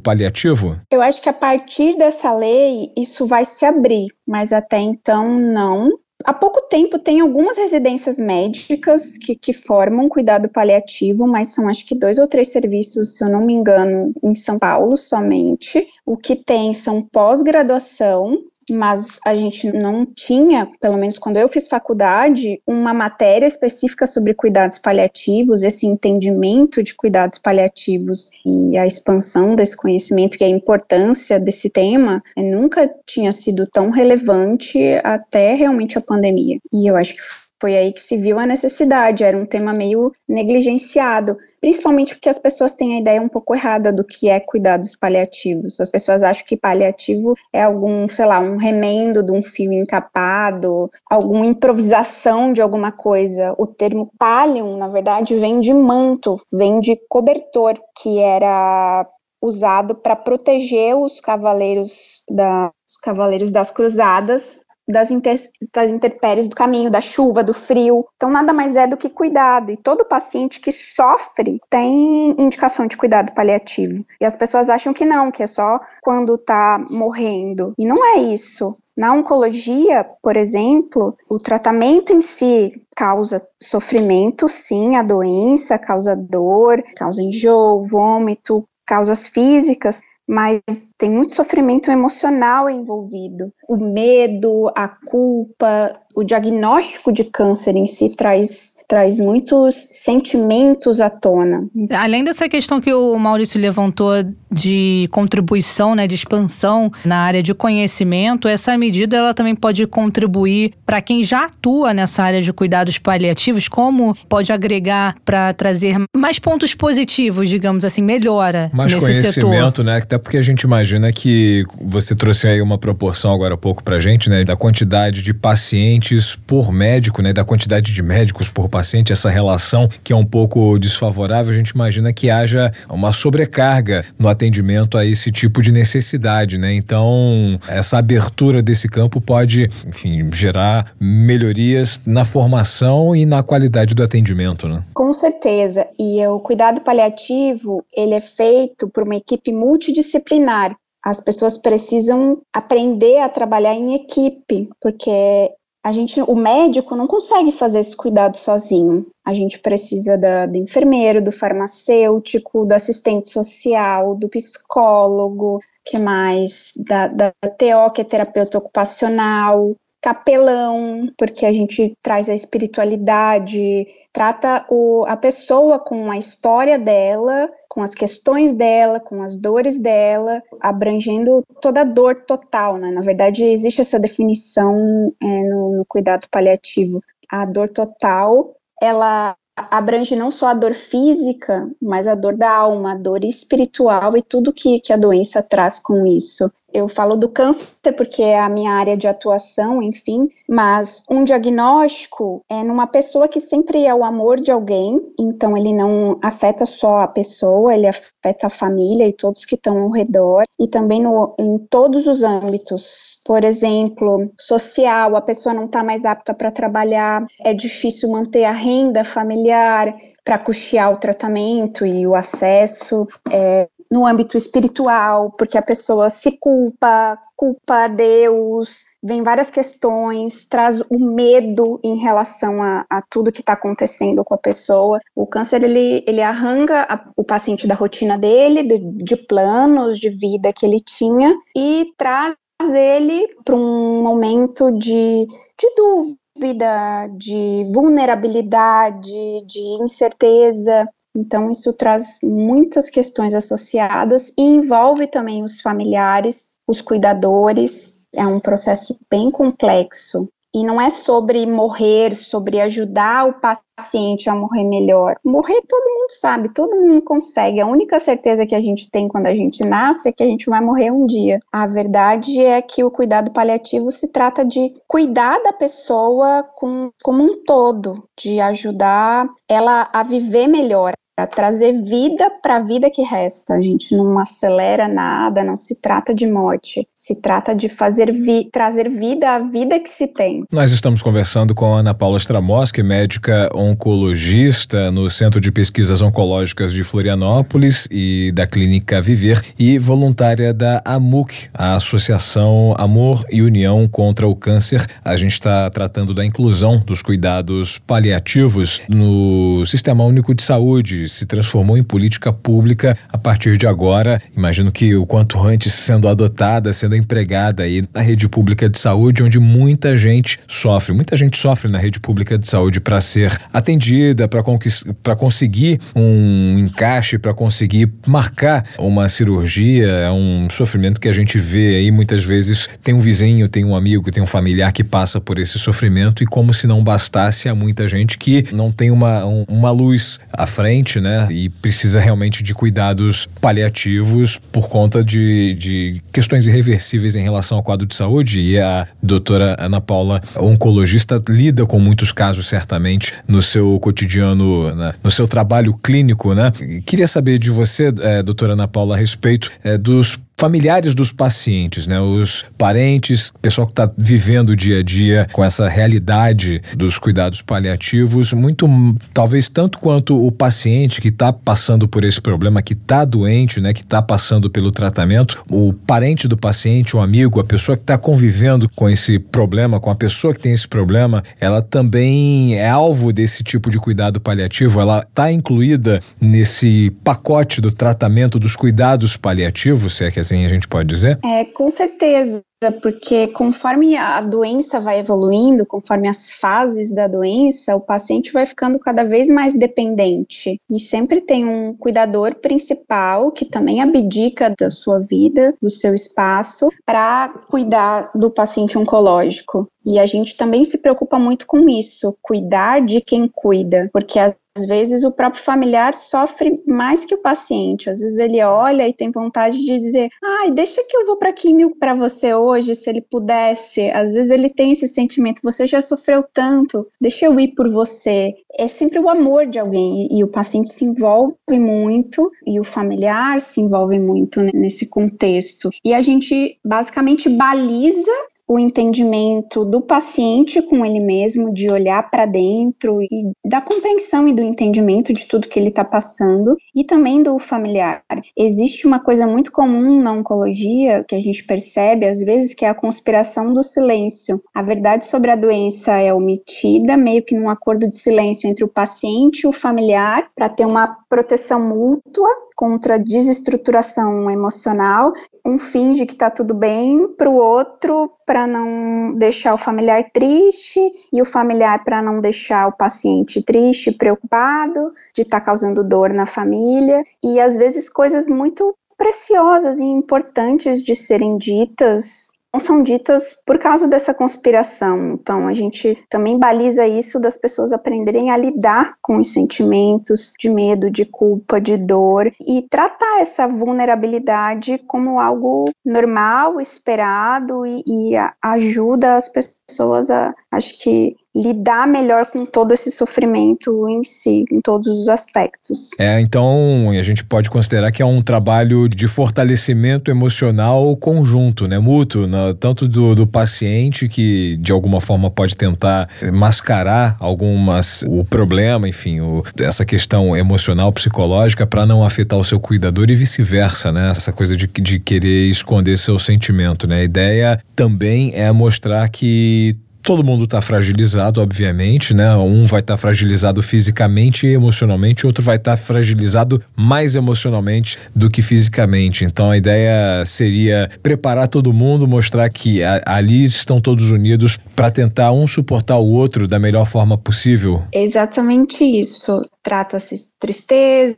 [0.04, 0.80] paliativo?
[0.90, 5.92] Eu acho que a partir dessa lei isso vai se abrir, mas até então não.
[6.24, 11.86] Há pouco tempo tem algumas residências médicas que, que, formam cuidado paliativo, mas são acho
[11.86, 15.88] que dois ou três serviços, se eu não me engano, em São Paulo somente.
[16.06, 18.38] O que tem são pós-graduação
[18.72, 24.34] mas a gente não tinha, pelo menos quando eu fiz faculdade, uma matéria específica sobre
[24.34, 31.40] cuidados paliativos, esse entendimento de cuidados paliativos e a expansão desse conhecimento e a importância
[31.40, 36.60] desse tema eh, nunca tinha sido tão relevante até realmente a pandemia.
[36.72, 37.22] E eu acho que
[37.62, 42.40] foi aí que se viu a necessidade, era um tema meio negligenciado, principalmente porque as
[42.40, 45.80] pessoas têm a ideia um pouco errada do que é cuidados paliativos.
[45.80, 50.90] As pessoas acham que paliativo é algum, sei lá, um remendo de um fio encapado,
[51.08, 53.54] alguma improvisação de alguma coisa.
[53.60, 59.08] O termo palium, na verdade, vem de manto, vem de cobertor, que era
[59.40, 64.62] usado para proteger os cavaleiros da, os cavaleiros das cruzadas
[64.92, 65.40] das, inter,
[65.74, 68.06] das intempéries do caminho, da chuva, do frio.
[68.16, 69.72] Então, nada mais é do que cuidado.
[69.72, 74.06] E todo paciente que sofre tem indicação de cuidado paliativo.
[74.20, 77.74] E as pessoas acham que não, que é só quando está morrendo.
[77.78, 78.76] E não é isso.
[78.96, 86.84] Na oncologia, por exemplo, o tratamento em si causa sofrimento, sim, a doença causa dor,
[86.96, 90.62] causa enjoo, vômito, causas físicas, mas
[90.98, 93.52] tem muito sofrimento emocional envolvido.
[93.72, 101.10] O medo, a culpa, o diagnóstico de câncer em si traz traz muitos sentimentos à
[101.10, 101.66] tona.
[101.92, 104.12] Além dessa questão que o Maurício levantou
[104.52, 110.74] de contribuição, né, de expansão na área de conhecimento, essa medida ela também pode contribuir
[110.86, 116.38] para quem já atua nessa área de cuidados paliativos, como pode agregar para trazer mais
[116.38, 119.86] pontos positivos, digamos assim, melhora mais nesse conhecimento, setor.
[119.86, 119.96] né?
[120.00, 124.00] Até porque a gente imagina que você trouxe aí uma proporção agora há pouco para
[124.00, 129.14] gente, né, da quantidade de pacientes por médico, né, da quantidade de médicos por paciente,
[129.14, 134.28] essa relação que é um pouco desfavorável, a gente imagina que haja uma sobrecarga no
[134.28, 136.74] atendimento a esse tipo de necessidade, né?
[136.74, 144.04] Então, essa abertura desse campo pode, enfim, gerar melhorias na formação e na qualidade do
[144.04, 144.84] atendimento, né?
[144.94, 145.86] Com certeza.
[146.00, 150.76] E o cuidado paliativo, ele é feito por uma equipe multidisciplinar.
[151.04, 155.52] As pessoas precisam aprender a trabalhar em equipe, porque
[155.84, 159.08] a gente, o médico não consegue fazer esse cuidado sozinho.
[159.26, 166.72] A gente precisa da, do enfermeiro, do farmacêutico, do assistente social, do psicólogo, que mais?
[166.88, 174.66] Da, da TO, que é terapeuta ocupacional, capelão, porque a gente traz a espiritualidade, trata
[174.70, 180.44] o, a pessoa com a história dela, com as questões dela, com as dores dela,
[180.60, 182.92] abrangendo toda a dor total, né?
[182.92, 187.02] Na verdade, existe essa definição é, no, no cuidado paliativo.
[187.30, 192.92] A dor total, ela abrange não só a dor física, mas a dor da alma,
[192.92, 197.30] a dor espiritual e tudo que, que a doença traz com isso eu falo do
[197.30, 203.28] câncer porque é a minha área de atuação, enfim, mas um diagnóstico é numa pessoa
[203.28, 207.88] que sempre é o amor de alguém, então ele não afeta só a pessoa, ele
[207.88, 212.24] afeta a família e todos que estão ao redor, e também no, em todos os
[212.24, 213.20] âmbitos.
[213.26, 218.52] Por exemplo, social, a pessoa não está mais apta para trabalhar, é difícil manter a
[218.52, 225.62] renda familiar, para custear o tratamento e o acesso, é, no âmbito espiritual, porque a
[225.62, 232.86] pessoa se culpa, culpa a Deus, vem várias questões, traz o medo em relação a,
[232.90, 235.00] a tudo que está acontecendo com a pessoa.
[235.14, 240.10] O câncer ele, ele arranca a, o paciente da rotina dele, de, de planos de
[240.10, 242.36] vida que ele tinha e traz
[242.74, 249.12] ele para um momento de, de dúvida, de vulnerabilidade,
[249.46, 250.88] de incerteza.
[251.16, 258.06] Então, isso traz muitas questões associadas e envolve também os familiares, os cuidadores.
[258.14, 260.30] É um processo bem complexo.
[260.54, 265.16] E não é sobre morrer, sobre ajudar o paciente a morrer melhor.
[265.24, 267.62] Morrer todo mundo sabe, todo mundo consegue.
[267.62, 270.50] A única certeza que a gente tem quando a gente nasce é que a gente
[270.50, 271.40] vai morrer um dia.
[271.54, 277.24] A verdade é que o cuidado paliativo se trata de cuidar da pessoa com, como
[277.24, 283.02] um todo, de ajudar ela a viver melhor, para trazer vida para a vida que
[283.02, 283.54] resta.
[283.54, 288.50] A gente não acelera nada, não se trata de morte, se trata de fazer vi
[288.52, 290.44] trazer vida à vida que se tem.
[290.52, 296.84] Nós estamos conversando com Ana Paula Stramoski, médica oncologista no Centro de Pesquisas Oncológicas de
[296.84, 304.28] Florianópolis e da Clínica Viver e voluntária da AMUC, a Associação Amor e União contra
[304.28, 304.86] o Câncer.
[305.04, 311.26] A gente está tratando da inclusão dos cuidados paliativos no Sistema Único de Saúde se
[311.26, 314.22] transformou em política pública a partir de agora.
[314.36, 319.24] Imagino que o quanto antes sendo adotada, sendo empregada aí na rede pública de saúde,
[319.24, 320.94] onde muita gente sofre.
[320.94, 327.18] Muita gente sofre na rede pública de saúde para ser atendida, para conseguir um encaixe,
[327.18, 329.88] para conseguir marcar uma cirurgia.
[329.88, 332.68] É um sofrimento que a gente vê aí muitas vezes.
[332.84, 336.26] Tem um vizinho, tem um amigo, tem um familiar que passa por esse sofrimento e
[336.26, 340.46] como se não bastasse a muita gente que não tem uma, um, uma luz à
[340.46, 341.28] frente, né?
[341.30, 347.64] E precisa realmente de cuidados paliativos por conta de, de questões irreversíveis em relação ao
[347.64, 348.42] quadro de saúde.
[348.42, 354.94] E a doutora Ana Paula, oncologista, lida com muitos casos, certamente, no seu cotidiano, né?
[355.04, 356.52] no seu trabalho clínico, né?
[356.86, 361.86] Queria saber de você, é, doutora Ana Paula, a respeito é, dos familiares dos pacientes,
[361.86, 362.00] né?
[362.00, 367.44] Os parentes, pessoal que está vivendo o dia a dia com essa realidade dos cuidados
[367.44, 368.68] paliativos, muito,
[369.14, 373.72] talvez tanto quanto o paciente que está passando por esse problema, que está doente, né?
[373.72, 377.98] Que está passando pelo tratamento, o parente do paciente, o amigo, a pessoa que está
[377.98, 383.14] convivendo com esse problema, com a pessoa que tem esse problema, ela também é alvo
[383.14, 384.80] desse tipo de cuidado paliativo.
[384.80, 390.48] Ela está incluída nesse pacote do tratamento dos cuidados paliativos, se é que assim a
[390.48, 391.20] gente pode dizer?
[391.24, 397.82] É, com certeza porque conforme a doença vai evoluindo, conforme as fases da doença, o
[397.82, 403.82] paciente vai ficando cada vez mais dependente e sempre tem um cuidador principal que também
[403.82, 409.68] abdica da sua vida, do seu espaço, para cuidar do paciente oncológico.
[409.84, 414.36] E a gente também se preocupa muito com isso, cuidar de quem cuida, porque às
[414.58, 417.90] vezes o próprio familiar sofre mais que o paciente.
[417.90, 421.32] Às vezes ele olha e tem vontade de dizer: "Ai, deixa que eu vou para
[421.32, 423.90] químio para você hoje, se ele pudesse".
[423.92, 428.34] Às vezes ele tem esse sentimento: "Você já sofreu tanto, deixa eu ir por você".
[428.58, 432.64] É sempre o amor de alguém e, e o paciente se envolve muito e o
[432.64, 435.70] familiar se envolve muito nesse contexto.
[435.84, 438.12] E a gente basicamente baliza
[438.52, 444.34] o entendimento do paciente com ele mesmo, de olhar para dentro e da compreensão e
[444.34, 448.04] do entendimento de tudo que ele está passando, e também do familiar.
[448.38, 452.68] Existe uma coisa muito comum na oncologia que a gente percebe às vezes que é
[452.68, 454.44] a conspiração do silêncio.
[454.54, 458.68] A verdade sobre a doença é omitida, meio que num acordo de silêncio entre o
[458.68, 462.30] paciente e o familiar, para ter uma proteção mútua
[462.62, 465.14] contra desestruturação emocional.
[465.44, 470.80] Um finge que está tudo bem para o outro, para não deixar o familiar triste,
[471.12, 476.14] e o familiar para não deixar o paciente triste, preocupado, de estar tá causando dor
[476.14, 477.02] na família.
[477.24, 483.88] E às vezes coisas muito preciosas e importantes de serem ditas são ditas por causa
[483.88, 485.14] dessa conspiração.
[485.14, 490.50] Então, a gente também baliza isso das pessoas aprenderem a lidar com os sentimentos de
[490.50, 498.14] medo, de culpa, de dor e tratar essa vulnerabilidade como algo normal, esperado e, e
[498.42, 504.60] ajuda as pessoas a, acho que, lidar melhor com todo esse sofrimento em si, em
[504.62, 505.90] todos os aspectos.
[505.98, 511.80] É, então a gente pode considerar que é um trabalho de fortalecimento emocional conjunto, né,
[511.80, 512.54] mútuo, né?
[512.60, 519.22] tanto do, do paciente que de alguma forma pode tentar mascarar algumas o problema, enfim,
[519.22, 524.12] o, essa questão emocional, psicológica para não afetar o seu cuidador e vice-versa, né?
[524.12, 526.98] Essa coisa de, de querer esconder seu sentimento, né?
[526.98, 532.36] A ideia também é mostrar que todo mundo está fragilizado, obviamente, né?
[532.36, 537.98] Um vai estar tá fragilizado fisicamente e emocionalmente, outro vai estar tá fragilizado mais emocionalmente
[538.16, 539.26] do que fisicamente.
[539.26, 544.92] Então a ideia seria preparar todo mundo, mostrar que a, ali estão todos unidos para
[544.92, 547.84] tentar um suportar o outro da melhor forma possível.
[547.94, 549.42] Exatamente isso.
[549.64, 551.18] Trata-se tristeza,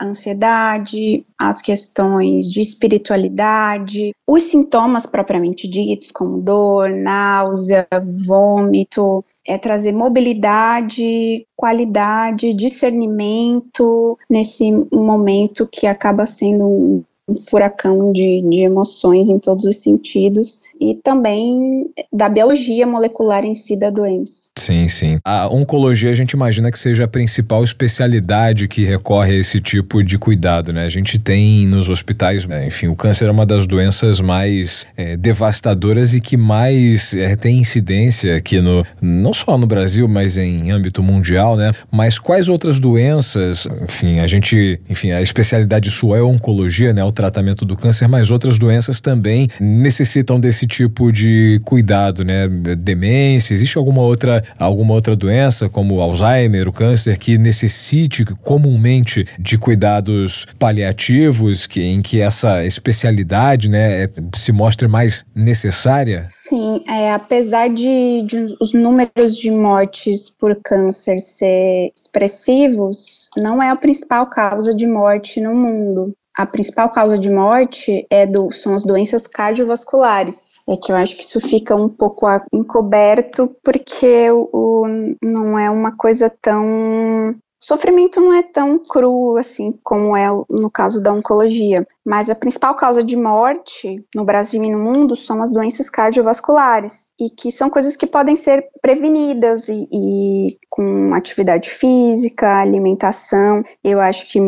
[0.00, 7.86] ansiedade, as questões de espiritualidade, os sintomas propriamente ditos, como dor, náusea,
[8.26, 18.42] vômito, é trazer mobilidade, qualidade, discernimento nesse momento que acaba sendo um um furacão de,
[18.48, 24.44] de emoções em todos os sentidos e também da biologia molecular em si da doença.
[24.56, 25.18] Sim, sim.
[25.24, 30.04] A oncologia a gente imagina que seja a principal especialidade que recorre a esse tipo
[30.04, 30.84] de cuidado, né?
[30.84, 35.16] A gente tem nos hospitais, né, enfim, o câncer é uma das doenças mais é,
[35.16, 40.70] devastadoras e que mais é, tem incidência aqui no, não só no Brasil, mas em
[40.70, 41.72] âmbito mundial, né?
[41.90, 47.02] Mas quais outras doenças, enfim, a gente, enfim, a especialidade sua é oncologia, né?
[47.16, 52.46] Tratamento do câncer, mas outras doenças também necessitam desse tipo de cuidado, né?
[52.76, 59.56] Demência, existe alguma outra, alguma outra doença, como Alzheimer, o câncer, que necessite comumente de
[59.56, 66.26] cuidados paliativos, que, em que essa especialidade né, é, se mostre mais necessária?
[66.28, 73.70] Sim, é, apesar de, de os números de mortes por câncer ser expressivos, não é
[73.70, 78.74] a principal causa de morte no mundo a principal causa de morte é do, são
[78.74, 80.56] as doenças cardiovasculares.
[80.68, 84.84] É que eu acho que isso fica um pouco encoberto porque o,
[85.22, 91.02] não é uma coisa tão sofrimento não é tão cru assim como é no caso
[91.02, 95.50] da oncologia, mas a principal causa de morte no Brasil e no mundo são as
[95.50, 102.60] doenças cardiovasculares e que são coisas que podem ser prevenidas e, e com atividade física,
[102.60, 103.64] alimentação.
[103.82, 104.38] Eu acho que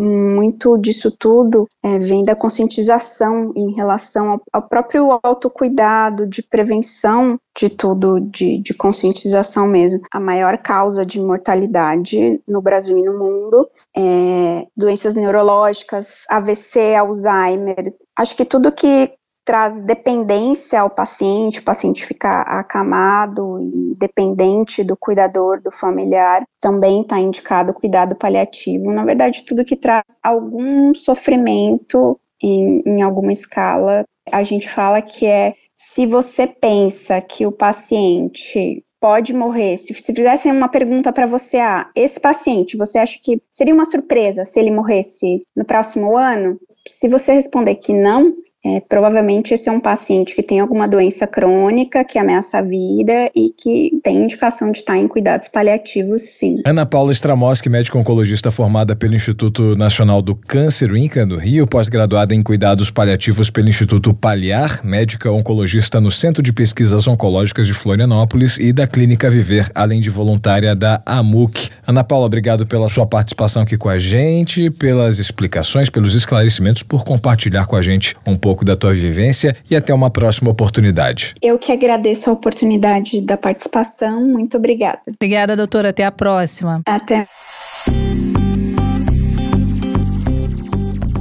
[0.00, 7.38] muito disso tudo é, vem da conscientização em relação ao, ao, próprio autocuidado, de prevenção
[7.56, 10.00] de tudo, de, de, conscientização mesmo.
[10.12, 17.92] A maior causa de mortalidade no Brasil e no mundo é doenças neurológicas, AVC, Alzheimer.
[18.16, 19.12] Acho que tudo que
[19.48, 27.00] traz dependência ao paciente, o paciente fica acamado e dependente do cuidador, do familiar, também
[27.00, 28.92] está indicado cuidado paliativo.
[28.92, 35.24] Na verdade, tudo que traz algum sofrimento em, em alguma escala, a gente fala que
[35.24, 39.78] é se você pensa que o paciente pode morrer.
[39.78, 43.86] Se, se fizessem uma pergunta para você, ah, esse paciente, você acha que seria uma
[43.86, 46.60] surpresa se ele morresse no próximo ano?
[46.86, 48.34] Se você responder que não,
[48.64, 53.30] É, provavelmente esse é um paciente que tem alguma doença crônica que ameaça a vida
[53.34, 56.60] e que tem indicação de estar em cuidados paliativos, sim.
[56.66, 62.34] Ana Paula Stramoski, médica oncologista formada pelo Instituto Nacional do Câncer, INCA, do Rio, pós-graduada
[62.34, 68.58] em cuidados paliativos pelo Instituto Paliar, médica oncologista no Centro de Pesquisas Oncológicas de Florianópolis
[68.58, 71.70] e da Clínica Viver, além de voluntária da AMUC.
[71.86, 77.04] Ana Paula, obrigado pela sua participação aqui com a gente, pelas explicações, pelos esclarecimentos, por
[77.04, 81.34] compartilhar com a gente um pouco da tua vivência e até uma próxima oportunidade.
[81.42, 84.24] Eu que agradeço a oportunidade da participação.
[84.26, 85.00] Muito obrigada.
[85.14, 85.90] Obrigada, doutora.
[85.90, 86.82] Até a próxima.
[86.86, 87.26] Até.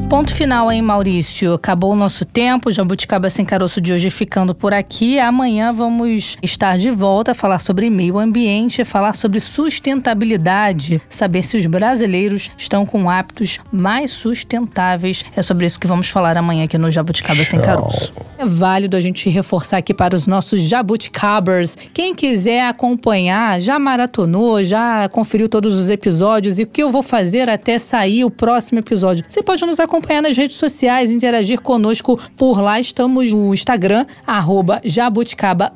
[0.10, 1.56] Ponto final, hein, Maurício?
[1.56, 2.72] Acabou o nosso tempo.
[2.72, 5.20] Jabuticaba Sem Caroço de hoje ficando por aqui.
[5.20, 11.58] Amanhã vamos estar de volta a falar sobre meio ambiente, falar sobre sustentabilidade, saber se
[11.58, 15.26] os brasileiros estão com hábitos mais sustentáveis.
[15.36, 18.14] É sobre isso que vamos falar amanhã aqui no Jabuticaba Sem Caroço.
[18.38, 21.76] É válido a gente reforçar aqui para os nossos jabuticabers.
[21.94, 27.04] Quem quiser acompanhar, já maratonou, já conferiu todos os episódios e o que eu vou
[27.04, 29.26] fazer até sair o próximo episódio.
[29.28, 32.80] Você pode nos acompanhar acompanhar nas redes sociais, interagir conosco por lá.
[32.80, 35.74] Estamos no Instagram, arroba jabuticaba